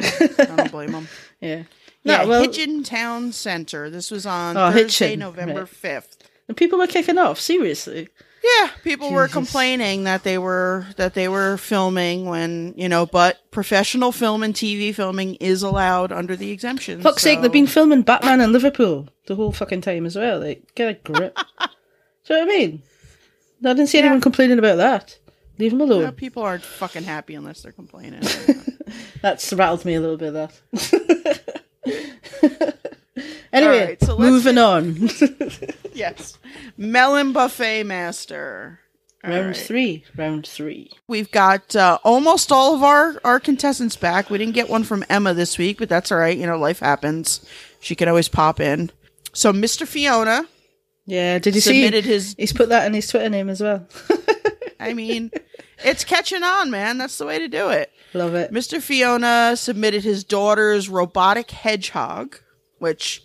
[0.00, 1.08] I don't blame them.
[1.40, 1.62] Yeah.
[2.06, 3.90] Yeah, No, well, Hitchin Town Center.
[3.90, 5.68] This was on Oh, Thursday, Hitchin, November right.
[5.68, 6.16] fifth.
[6.48, 7.38] and people were kicking off.
[7.40, 8.08] Seriously.
[8.60, 13.38] Yeah, people were complaining that they were that they were filming when you know, but
[13.50, 17.00] professional film and TV filming is allowed under the exemption.
[17.02, 20.38] Fuck's sake, so- they've been filming Batman in Liverpool the whole fucking time as well.
[20.38, 21.34] Like, get a grip.
[22.26, 22.82] Do you know what I mean?
[23.64, 25.18] I didn't see anyone complaining about that.
[25.58, 26.02] Leave them alone.
[26.02, 28.22] Yeah, people aren't fucking happy unless they're complaining.
[29.22, 30.34] That's rattled me a little bit.
[30.34, 30.52] That.
[33.52, 35.08] anyway, Alright, so moving on.
[35.94, 36.38] yes,
[36.76, 38.80] Melon Buffet Master.
[39.24, 39.56] All round right.
[39.56, 40.04] three.
[40.16, 40.90] Round three.
[41.08, 44.30] We've got uh, almost all of our, our contestants back.
[44.30, 46.36] We didn't get one from Emma this week, but that's all right.
[46.36, 47.44] You know, life happens.
[47.80, 48.90] She can always pop in.
[49.32, 49.86] So, Mr.
[49.86, 50.46] Fiona
[51.06, 51.38] Yeah.
[51.38, 52.10] Did you submitted see?
[52.10, 52.34] his.
[52.38, 53.86] He's put that in his Twitter name as well.
[54.80, 55.32] I mean,
[55.84, 56.98] it's catching on, man.
[56.98, 57.90] That's the way to do it.
[58.16, 58.50] Love it.
[58.52, 58.80] Mr.
[58.80, 62.38] Fiona submitted his daughter's robotic hedgehog,
[62.78, 63.22] which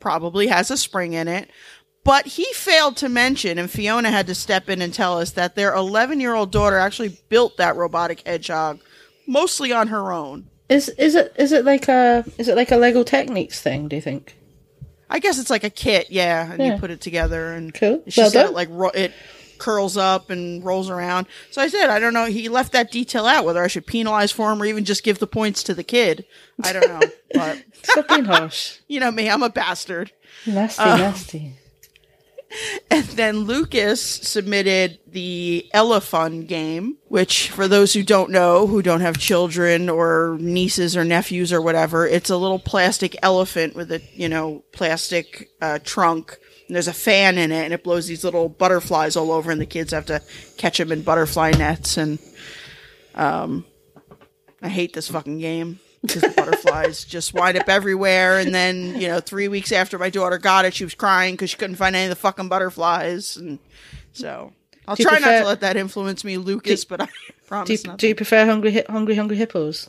[0.00, 1.50] probably has a spring in it.
[2.04, 5.56] But he failed to mention, and Fiona had to step in and tell us that
[5.56, 8.78] their 11 year old daughter actually built that robotic hedgehog
[9.26, 10.46] mostly on her own.
[10.68, 13.88] Is is it is it like a is it like a Lego Techniques thing?
[13.88, 14.36] Do you think?
[15.10, 16.74] I guess it's like a kit, yeah, and Yeah.
[16.74, 18.02] you put it together, and Cool.
[18.08, 18.50] she Well said done.
[18.52, 19.12] it like ro- it
[19.58, 21.26] curls up and rolls around.
[21.50, 22.26] So I said, I don't know.
[22.26, 23.44] He left that detail out.
[23.44, 26.24] Whether I should penalize for him or even just give the points to the kid,
[26.62, 27.00] I don't know.
[27.94, 28.78] but being harsh.
[28.88, 30.12] you know me, I'm a bastard.
[30.46, 31.52] Nasty, Uh, nasty.
[32.90, 39.00] And then Lucas submitted the Elefun game, which, for those who don't know, who don't
[39.00, 44.00] have children or nieces or nephews or whatever, it's a little plastic elephant with a,
[44.14, 46.38] you know, plastic uh, trunk.
[46.66, 49.60] And there's a fan in it, and it blows these little butterflies all over, and
[49.60, 50.20] the kids have to
[50.56, 51.96] catch them in butterfly nets.
[51.96, 52.18] And
[53.14, 53.64] um,
[54.62, 58.38] I hate this fucking game because the butterflies just wind up everywhere.
[58.38, 61.50] And then, you know, three weeks after my daughter got it, she was crying because
[61.50, 63.36] she couldn't find any of the fucking butterflies.
[63.36, 63.58] And
[64.12, 64.52] so
[64.88, 67.12] I'll Do you try not to let that influence me, Lucas, but I Do
[67.46, 69.88] promise you, do you prefer Hungry Hi- Hungry Hungry Hippos?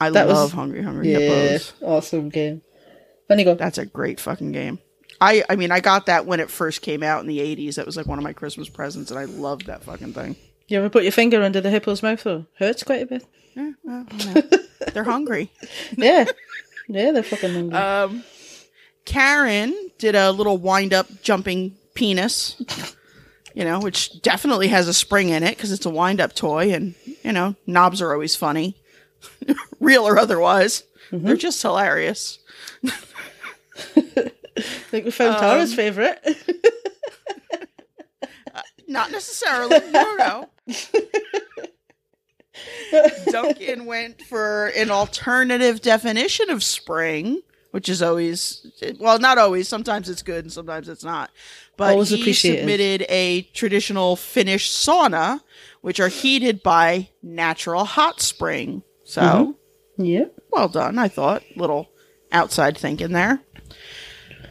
[0.00, 1.74] I that was- love Hungry Hungry Hippos.
[1.80, 2.62] awesome game.
[3.28, 3.54] Funny go.
[3.54, 4.80] That's a great fucking game.
[5.22, 7.76] I, I mean, I got that when it first came out in the 80s.
[7.76, 10.34] That was like one of my Christmas presents, and I loved that fucking thing.
[10.66, 12.46] You ever put your finger under the hippo's mouth though?
[12.58, 13.24] Hurts quite a bit.
[13.54, 14.04] Yeah, well,
[14.34, 14.42] know,
[14.92, 15.52] they're hungry.
[15.96, 16.24] Yeah,
[16.88, 17.78] yeah, they're fucking hungry.
[17.78, 18.24] Um,
[19.04, 22.60] Karen did a little wind up jumping penis,
[23.54, 26.72] you know, which definitely has a spring in it because it's a wind up toy,
[26.72, 28.76] and you know, knobs are always funny,
[29.80, 30.82] real or otherwise.
[31.12, 32.40] They're just hilarious.
[34.56, 36.18] I think we found um, Tara's favourite.
[38.92, 39.80] Not necessarily.
[39.90, 40.48] No, no.
[43.30, 47.40] Duncan went for an alternative definition of spring,
[47.70, 48.66] which is always
[49.00, 49.66] well, not always.
[49.66, 51.30] Sometimes it's good and sometimes it's not.
[51.78, 55.40] But Always he submitted a traditional Finnish sauna,
[55.80, 58.82] which are heated by natural hot spring.
[59.04, 59.56] So
[59.96, 60.26] yeah.
[60.50, 61.42] well done, I thought.
[61.56, 61.88] Little
[62.30, 63.40] outside thinking there.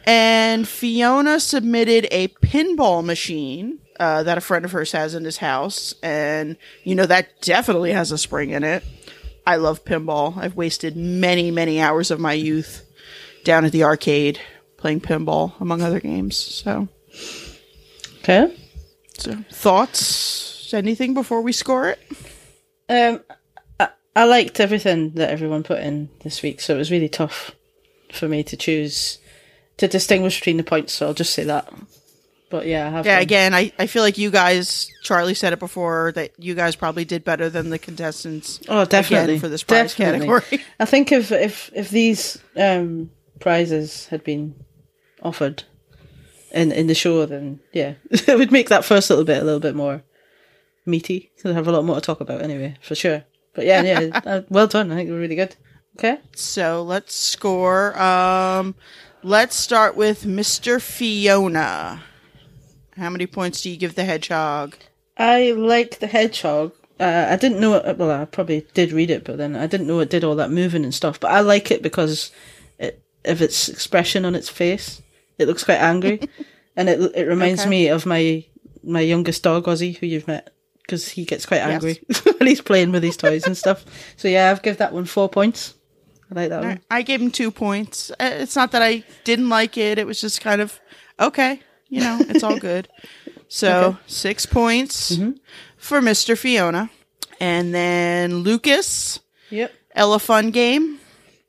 [0.06, 5.38] And Fiona submitted a pinball machine uh, that a friend of hers has in his
[5.38, 5.94] house.
[6.02, 8.84] And, you know, that definitely has a spring in it.
[9.46, 10.36] I love pinball.
[10.36, 12.84] I've wasted many, many hours of my youth
[13.44, 14.40] down at the arcade
[14.76, 16.36] playing pinball, among other games.
[16.36, 16.88] So,
[18.20, 18.56] Okay.
[19.18, 20.72] so thoughts?
[20.72, 21.98] Anything before we score it?
[22.88, 23.20] Um,
[23.78, 27.50] I, I liked everything that everyone put in this week, so it was really tough
[28.10, 29.18] for me to choose
[29.82, 30.92] to distinguish between the points.
[30.92, 31.68] So I'll just say that.
[32.50, 33.04] But yeah, have.
[33.04, 36.54] Yeah, been- again, I, I feel like you guys, Charlie said it before, that you
[36.54, 38.60] guys probably did better than the contestants.
[38.68, 40.28] Oh, definitely for this prize Definitely.
[40.28, 40.64] category.
[40.80, 43.10] I think if if if these um,
[43.40, 44.54] prizes had been
[45.22, 45.64] offered
[46.52, 49.60] in in the show, then yeah, it would make that first little bit a little
[49.60, 50.02] bit more
[50.86, 51.32] meaty.
[51.34, 53.24] Because I have a lot more to talk about anyway, for sure.
[53.54, 54.92] But yeah, yeah, uh, well done.
[54.92, 55.56] I think were really good.
[55.98, 56.18] Okay.
[56.34, 57.98] So let's score.
[58.00, 58.74] Um,
[59.22, 60.80] let's start with Mr.
[60.80, 62.02] Fiona.
[62.96, 64.74] How many points do you give the hedgehog?
[65.16, 66.72] I like the hedgehog.
[67.00, 67.96] Uh, I didn't know it.
[67.98, 70.50] Well, I probably did read it, but then I didn't know it did all that
[70.50, 71.18] moving and stuff.
[71.18, 72.30] But I like it because
[72.78, 75.02] it, of its expression on its face.
[75.38, 76.20] It looks quite angry,
[76.76, 77.70] and it it reminds Okay.
[77.70, 78.44] me of my
[78.84, 80.52] my youngest dog Ozzy, who you've met,
[80.82, 82.00] because he gets quite angry
[82.38, 83.84] when he's playing with his toys and stuff.
[84.16, 85.74] So yeah, I've give that one four points.
[86.32, 86.80] I like that one.
[86.90, 88.10] I gave him two points.
[88.12, 89.98] Uh, It's not that I didn't like it.
[89.98, 90.80] It was just kind of
[91.20, 91.60] okay.
[91.90, 92.88] You know, it's all good.
[93.48, 93.98] So Okay.
[94.06, 95.18] six points
[95.76, 96.38] for Mr.
[96.38, 96.88] Fiona,
[97.38, 99.20] and then Lucas
[99.50, 99.70] Yep.
[99.94, 101.00] Elephant game.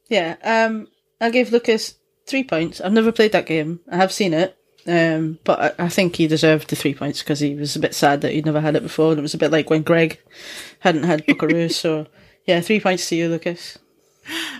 [0.10, 0.90] Yeah, um,
[1.22, 1.96] I gave Lucas
[2.28, 2.82] three points.
[2.82, 3.80] I've never played that game.
[3.90, 7.40] I have seen it, um, but I, I think he deserved the three points because
[7.40, 9.12] he was a bit sad that he'd never had it before.
[9.12, 10.20] And it was a bit like when Greg
[10.80, 11.70] hadn't had Buckaroo.
[11.84, 12.08] so,
[12.46, 13.78] yeah, three points to you, Lucas.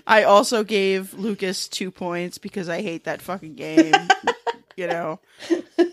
[0.06, 3.94] I also gave Lucas two points because I hate that fucking game.
[4.76, 5.20] you know,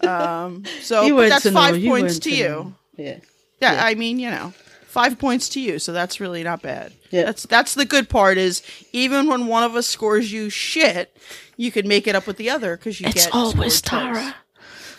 [0.08, 1.60] um, so that's to know.
[1.60, 2.76] five points weren't to you.
[2.98, 3.18] Yeah.
[3.62, 4.54] Yeah, I mean, you know,
[4.86, 6.94] five points to you, so that's really not bad.
[7.12, 7.24] Yeah.
[7.26, 11.16] That's that's the good part is even when one of us scores you shit,
[11.58, 13.82] you can make it up with the other because you It's get always.
[13.82, 14.36] Tara.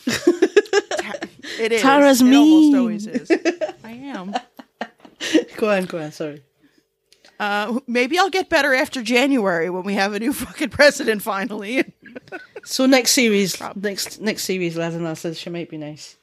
[0.06, 1.82] It is.
[1.82, 2.74] Tara's it mean.
[2.74, 3.30] almost always is.
[3.84, 4.34] I am.
[5.56, 6.12] Go on, go on.
[6.12, 6.42] Sorry.
[7.42, 11.84] Uh, maybe I'll get better after January when we have a new fucking president finally.
[12.64, 16.16] So next series, next next series, Lazana says she might be nice.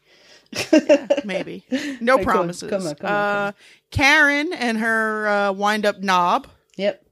[1.26, 1.64] maybe.
[2.00, 2.70] No Hey, come on, promises.
[2.70, 3.52] come on, come on, uh,
[3.92, 6.48] Karen and her uh, wind up knob.
[6.78, 7.04] Yep.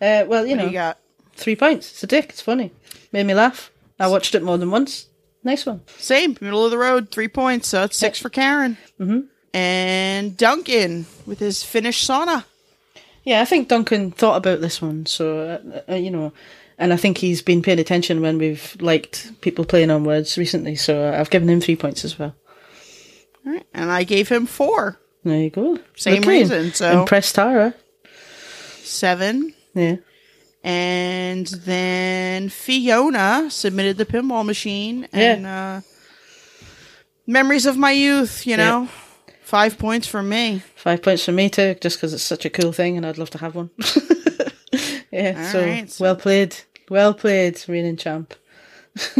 [0.00, 0.98] Uh, well, you What know, you got?
[1.34, 1.90] three points.
[1.92, 2.30] It's a dick.
[2.30, 2.72] It's funny.
[3.12, 3.70] Made me laugh.
[4.00, 5.06] I watched it more than once.
[5.44, 5.82] Nice one.
[5.98, 7.68] Same, middle of the road, three points.
[7.68, 8.76] So it's six for Karen.
[9.00, 9.20] Mm-hmm.
[9.54, 12.44] And Duncan with his Finnish sauna.
[13.28, 16.32] Yeah, I think Duncan thought about this one, so uh, uh, you know,
[16.78, 20.76] and I think he's been paying attention when we've liked people playing on words recently.
[20.76, 22.34] So I've given him three points as well.
[23.44, 23.66] All right.
[23.74, 24.98] And I gave him four.
[25.24, 25.78] There you go.
[25.94, 26.28] Same him.
[26.30, 27.74] reason, so- impress Tara.
[28.82, 29.52] Seven.
[29.74, 29.96] Yeah.
[30.64, 35.80] And then Fiona submitted the pinball machine and uh,
[37.26, 38.88] memories of my youth, you know.
[39.48, 40.62] Five points from me.
[40.76, 43.30] Five points for me too, just because it's such a cool thing, and I'd love
[43.30, 43.70] to have one.
[45.10, 45.50] yeah.
[45.52, 46.54] So, right, so- well played,
[46.90, 48.34] well played, reigning champ.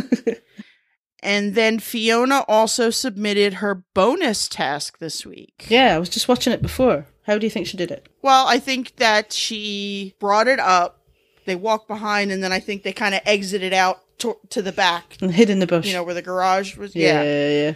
[1.20, 5.66] And then Fiona also submitted her bonus task this week.
[5.68, 7.06] Yeah, I was just watching it before.
[7.26, 8.08] How do you think she did it?
[8.22, 11.00] Well, I think that she brought it up.
[11.44, 14.70] They walked behind, and then I think they kind of exited out to, to the
[14.70, 15.86] back, And hid in the bush.
[15.86, 16.94] you know, where the garage was.
[16.94, 17.24] Yeah, Yeah.
[17.24, 17.74] yeah, yeah.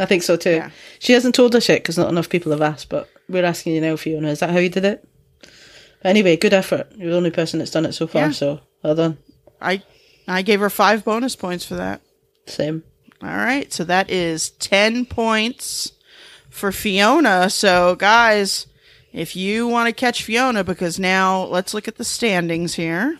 [0.00, 0.50] I think so too.
[0.56, 0.70] Yeah.
[0.98, 3.80] She hasn't told us yet because not enough people have asked, but we're asking you
[3.80, 4.28] now, Fiona.
[4.28, 5.06] Is that how you did it?
[5.42, 6.90] But anyway, good effort.
[6.96, 8.30] You're the only person that's done it so far, Yeah.
[8.32, 9.18] so well done.
[9.60, 9.82] I
[10.26, 12.00] I gave her five bonus points for that.
[12.46, 12.82] Same.
[13.22, 15.92] All right, so that is 10 points
[16.48, 17.50] for Fiona.
[17.50, 18.66] So, guys,
[19.12, 23.18] if you want to catch Fiona, because now let's look at the standings here.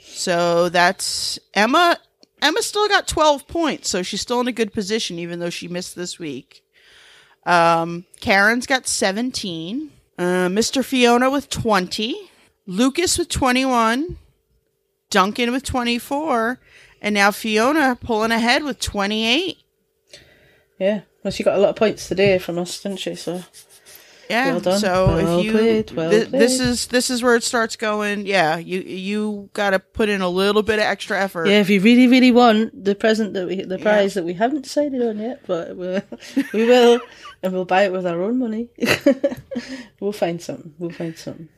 [0.00, 1.98] So that's Emma.
[2.42, 5.68] Emma still got 12 points, so she's still in a good position, even though she
[5.68, 6.62] missed this week.
[7.44, 9.90] Um, Karen's got 17.
[10.18, 10.84] Uh, Mr.
[10.84, 12.30] Fiona with 20.
[12.66, 14.18] Lucas with 21.
[15.10, 16.58] Duncan with 24.
[17.00, 19.58] And now Fiona pulling ahead with 28.
[20.78, 21.02] Yeah.
[21.22, 23.14] Well, she got a lot of points today from us, didn't she?
[23.14, 23.42] So
[24.28, 24.50] Yeah.
[24.52, 24.80] Well done.
[24.80, 28.26] So Well if you played, well thi- this is this is where it starts going.
[28.26, 31.46] Yeah, you you got to put in a little bit of extra effort.
[31.48, 34.62] yeah, if you really, really want the present that we, the prize that we haven't
[34.62, 36.02] decided on yet, but we'll,
[36.52, 37.00] we will,
[37.42, 38.68] and we'll buy it with our own money.
[40.00, 40.74] we'll find something.
[40.78, 41.48] We'll find something.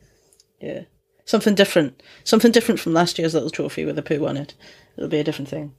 [0.61, 0.81] Yeah,
[1.25, 2.03] something different.
[2.23, 4.53] Something different from last year's little trophy with a poo on it.
[4.95, 5.73] it'll be a different thing.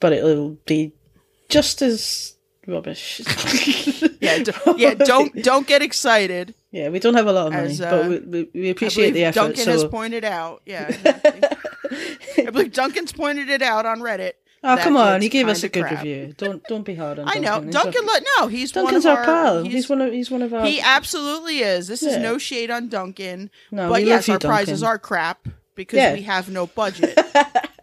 [0.00, 0.92] But it'll be
[1.48, 2.34] just as
[2.66, 3.22] rubbish.
[4.20, 4.94] Yeah, d- yeah.
[5.12, 6.54] Don't don't get excited.
[6.70, 9.12] yeah, we don't have a lot of money, As, uh, but we, we, we appreciate
[9.12, 9.34] the effort.
[9.40, 10.62] Duncan has pointed out.
[10.66, 10.90] Yeah.
[12.38, 14.32] I believe Duncan's pointed it out on Reddit.
[14.64, 16.02] oh come on, he gave us a good crap.
[16.02, 16.34] review.
[16.36, 17.28] Don't don't be hard on.
[17.28, 17.66] I know Duncan.
[17.66, 18.06] He's Duncan.
[18.06, 19.62] Let no, he's Duncan's one of our pal.
[19.62, 20.66] He's, He's, one of he's one of our.
[20.66, 21.86] he absolutely is.
[21.88, 25.96] This is no shade on Duncan, no, but we yes, our prizes are crap because
[25.98, 26.14] Yeah.
[26.14, 27.16] we have no budget.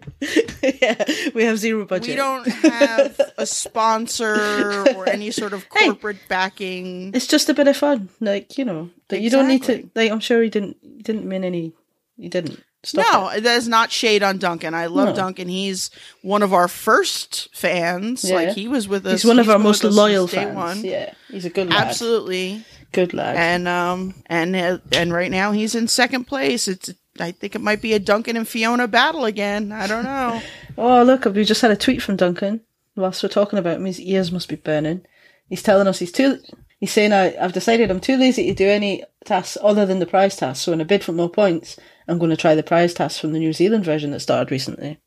[0.62, 1.04] yeah,
[1.34, 2.10] we have zero budget.
[2.10, 5.86] we don't have a sponsor or any sort of Hey.
[5.86, 7.14] corporate backing.
[7.14, 8.90] It's just a bit of fun, like you know.
[9.10, 9.90] That you don't need to.
[9.96, 10.78] Like I'm sure he didn't.
[10.82, 11.74] He didn't mean any.
[12.18, 12.64] He didn't.
[12.84, 13.42] Stop no, it.
[13.42, 14.76] that is not shade on Duncan.
[14.76, 15.16] I love No.
[15.16, 15.48] Duncan.
[15.48, 15.90] He's
[16.22, 18.24] one of our first fans.
[18.24, 18.36] Yeah.
[18.36, 19.24] Like he was with us.
[19.24, 20.56] he's one of our most loyal fans.
[20.56, 20.86] one.
[20.86, 21.88] Yeah, he's a good lad.
[21.88, 22.64] Absolutely.
[22.92, 23.38] good lad.
[23.38, 26.68] And um and uh, and right now he's in second place.
[26.68, 29.72] It's I think it might be a Duncan and Fiona battle again.
[29.72, 30.42] I don't know.
[30.78, 32.60] Oh, look, we just had a tweet from Duncan.
[32.98, 35.06] Whilst we're talking about him, his ears must be burning.
[35.48, 36.40] He's telling us he's too.
[36.80, 40.06] He's saying, I, I've decided I'm too lazy to do any tasks other than the
[40.06, 40.62] prize task.
[40.62, 41.78] So, in a bid for more points,
[42.10, 45.00] I'm going to try the prize task from the New Zealand version that started recently.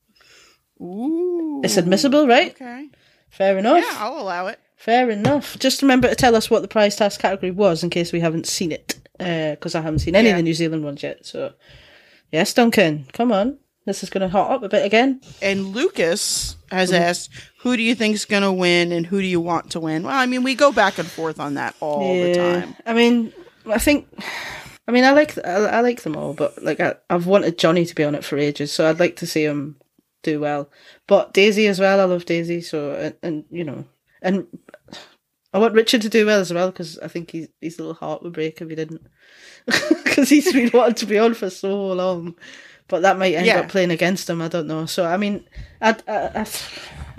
[0.81, 1.61] Ooh.
[1.63, 2.53] It's admissible, right?
[2.53, 2.89] Okay.
[3.29, 3.85] Fair enough.
[3.85, 4.59] Yeah, I'll allow it.
[4.77, 5.59] Fair enough.
[5.59, 8.47] Just remember to tell us what the prize task category was in case we haven't
[8.47, 8.99] seen it.
[9.21, 11.27] Uh, because I haven't seen any of the New Zealand ones yet.
[11.27, 11.53] So,
[12.33, 13.59] yes, Duncan, come on.
[13.87, 15.21] This is going to hot up a bit again.
[15.41, 17.03] And Lucas has Mm-hmm.
[17.03, 20.03] asked, "Who do you think's going to win, and who do you want to win?"
[20.03, 22.77] Well, I mean, we go back and forth on that all the time.
[22.85, 23.33] I mean,
[23.67, 24.07] I think,
[24.87, 27.87] I mean, I like I, I like them all, but like I, I've wanted Johnny
[27.87, 29.77] to be on it for ages, so I'd like to see him
[30.23, 30.69] do well.
[31.07, 33.87] But Daisy as well, I love Daisy, so and, and you know,
[34.21, 34.47] and
[35.55, 38.23] I want Richard to do well as well because I think he's his little heart
[38.23, 39.07] would break if he didn't,
[40.05, 42.35] because he's been wanting to be on for so long.
[42.89, 43.61] But that might end Yeah.
[43.61, 44.41] up playing against him.
[44.41, 44.87] I don't know.
[44.87, 45.47] So I mean,
[45.81, 46.47] I I, I,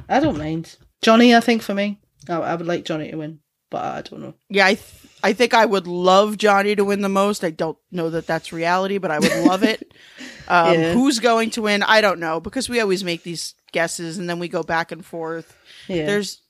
[0.10, 1.36] I don't mind Johnny.
[1.36, 3.40] I think for me, I, I would like Johnny to win,
[3.70, 4.34] but I don't know.
[4.50, 7.44] Yeah, I th- I think I would love Johnny to win the most.
[7.44, 9.94] I don't know that that's reality, but I would love it.
[10.52, 10.94] Um, Yeah.
[10.94, 11.84] Who's going to win?
[11.84, 15.06] I don't know because we always make these guesses and then we go back and
[15.06, 15.56] forth.
[15.88, 16.08] Yeah.
[16.08, 16.42] There's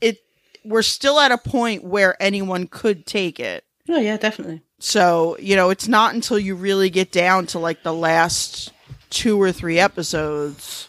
[0.00, 0.18] it.
[0.64, 3.64] We're still at a point where anyone could take it.
[3.94, 4.62] Oh yeah, definitely.
[4.78, 8.72] So, you know, it's not until you really get down to like the last
[9.10, 10.88] two or three episodes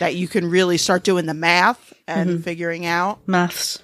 [0.00, 2.42] that you can really start doing the math and Mm-hmm.
[2.42, 3.18] figuring out.
[3.28, 3.80] Maths.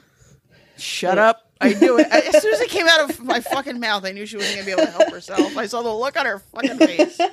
[0.79, 1.43] Shut up.
[1.61, 2.07] I knew it.
[2.11, 4.67] As soon as it came out of my fucking mouth, I knew she wasn't going
[4.67, 5.57] to be able to help herself.
[5.57, 7.21] I saw the look on her fucking face.
[7.21, 7.31] as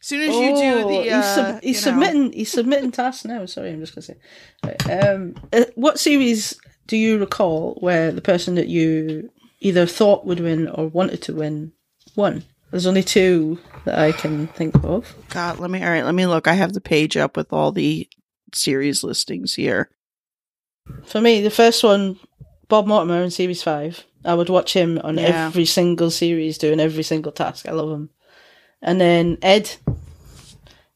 [0.00, 1.02] soon as you do the.
[1.04, 2.32] he's, Uh, sub- he's you know- submitting.
[2.32, 3.46] He's submitting tasks now.
[3.46, 4.98] Sorry, I'm just gonna say.
[5.08, 6.58] Um, uh, what series
[6.90, 9.30] do you recall where the person that you
[9.60, 11.70] either thought would win or wanted to win
[12.16, 12.42] won?
[12.72, 15.14] There's only two that I can think of.
[15.28, 15.80] God, let me.
[15.84, 16.48] All right, let me look.
[16.48, 18.08] I have the page up with all the
[18.52, 19.88] series listings here.
[21.04, 22.18] For me, the first one,
[22.66, 24.04] Bob Mortimer in Series Five.
[24.24, 25.46] I would watch him on Yeah.
[25.46, 27.68] every single series, doing every single task.
[27.68, 28.10] I love him.
[28.82, 29.76] And then Ed,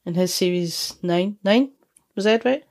[0.05, 1.37] in his Series Nine.
[1.45, 1.71] Nine
[2.17, 2.65] was Ed right?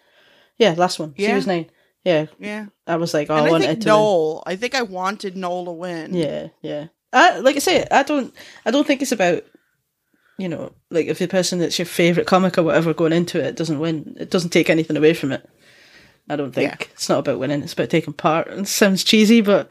[0.57, 1.13] Yeah, last one.
[1.15, 1.29] Yeah.
[1.29, 1.69] Series Nine.
[2.03, 2.65] Yeah, Yeah.
[2.85, 3.89] I was like, oh, and I I wanted think to.
[3.89, 3.95] win.
[3.97, 4.43] Noel.
[4.45, 6.13] I think I wanted Noel to win.
[6.13, 6.87] Yeah, yeah.
[7.13, 8.33] I, like I say, I don't.
[8.65, 9.43] I don't think it's about.
[10.39, 13.55] You know, like if the person that's your favorite comic or whatever going into it
[13.55, 15.47] doesn't win, it doesn't take anything away from it.
[16.27, 16.87] I don't think Yeah.
[16.91, 18.47] it's not about winning; it's about taking part.
[18.47, 19.69] It sounds cheesy, but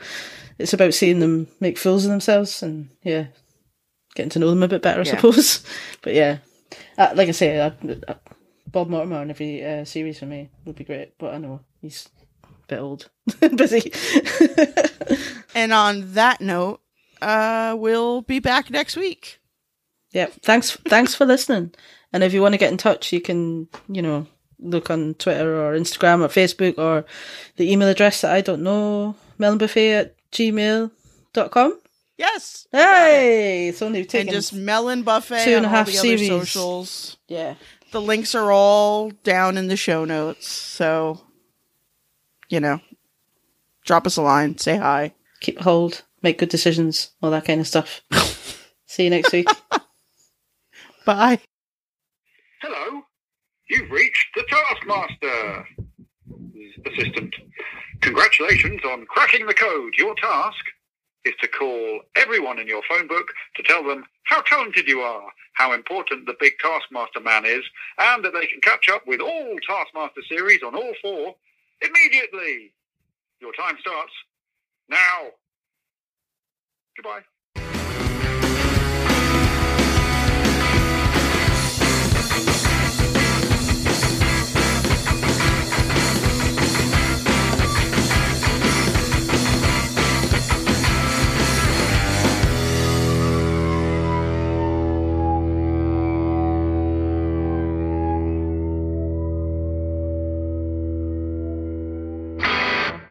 [0.59, 3.27] it's about seeing them make fools of themselves and yeah,
[4.15, 5.17] getting to know them a bit better, I Yeah.
[5.17, 5.65] suppose.
[6.03, 6.39] But yeah,
[6.97, 7.67] uh, like I say, I,
[8.09, 8.15] I,
[8.69, 11.19] Bob Mortimer in every uh, series for me would be great.
[11.19, 12.09] But I know he's
[12.79, 13.11] old,
[13.57, 13.93] busy.
[15.55, 16.81] And on that note,
[17.21, 19.39] uh, we'll be back next week.
[20.13, 21.75] Yeah, thanks thanks for listening.
[22.13, 24.27] And if you want to get in touch, you can, you know,
[24.59, 27.05] look on Twitter or Instagram or Facebook or
[27.57, 31.81] the email address that I don't know, melonbuffet at gmail.com.
[32.17, 32.67] Yes.
[32.73, 36.29] Hey, it's only And just Melon Buffet two and a half series.
[36.29, 37.17] socials.
[37.29, 37.55] yeah.
[37.91, 40.49] The links are all down in the show notes.
[40.49, 41.21] So,
[42.53, 42.81] you know,
[43.85, 45.15] drop us a line, say hi.
[45.41, 48.03] Keep hold, make good decisions, all that kind of stuff.
[48.87, 49.49] See you next week.
[51.07, 51.41] Bye.
[52.61, 53.03] Hello,
[53.69, 55.67] you've reached the Taskmaster
[56.87, 57.35] assistant.
[58.03, 59.95] Congratulations on cracking the code.
[59.97, 60.63] Your task
[61.25, 65.29] is to call everyone in your phone book to tell them how talented you are,
[65.55, 67.63] how important the big Taskmaster man is,
[67.99, 71.35] and that they can catch up with all Taskmaster series on all four
[71.83, 72.75] immediately.
[73.41, 74.13] Your time starts
[74.89, 75.31] now.
[76.97, 77.23] Goodbye.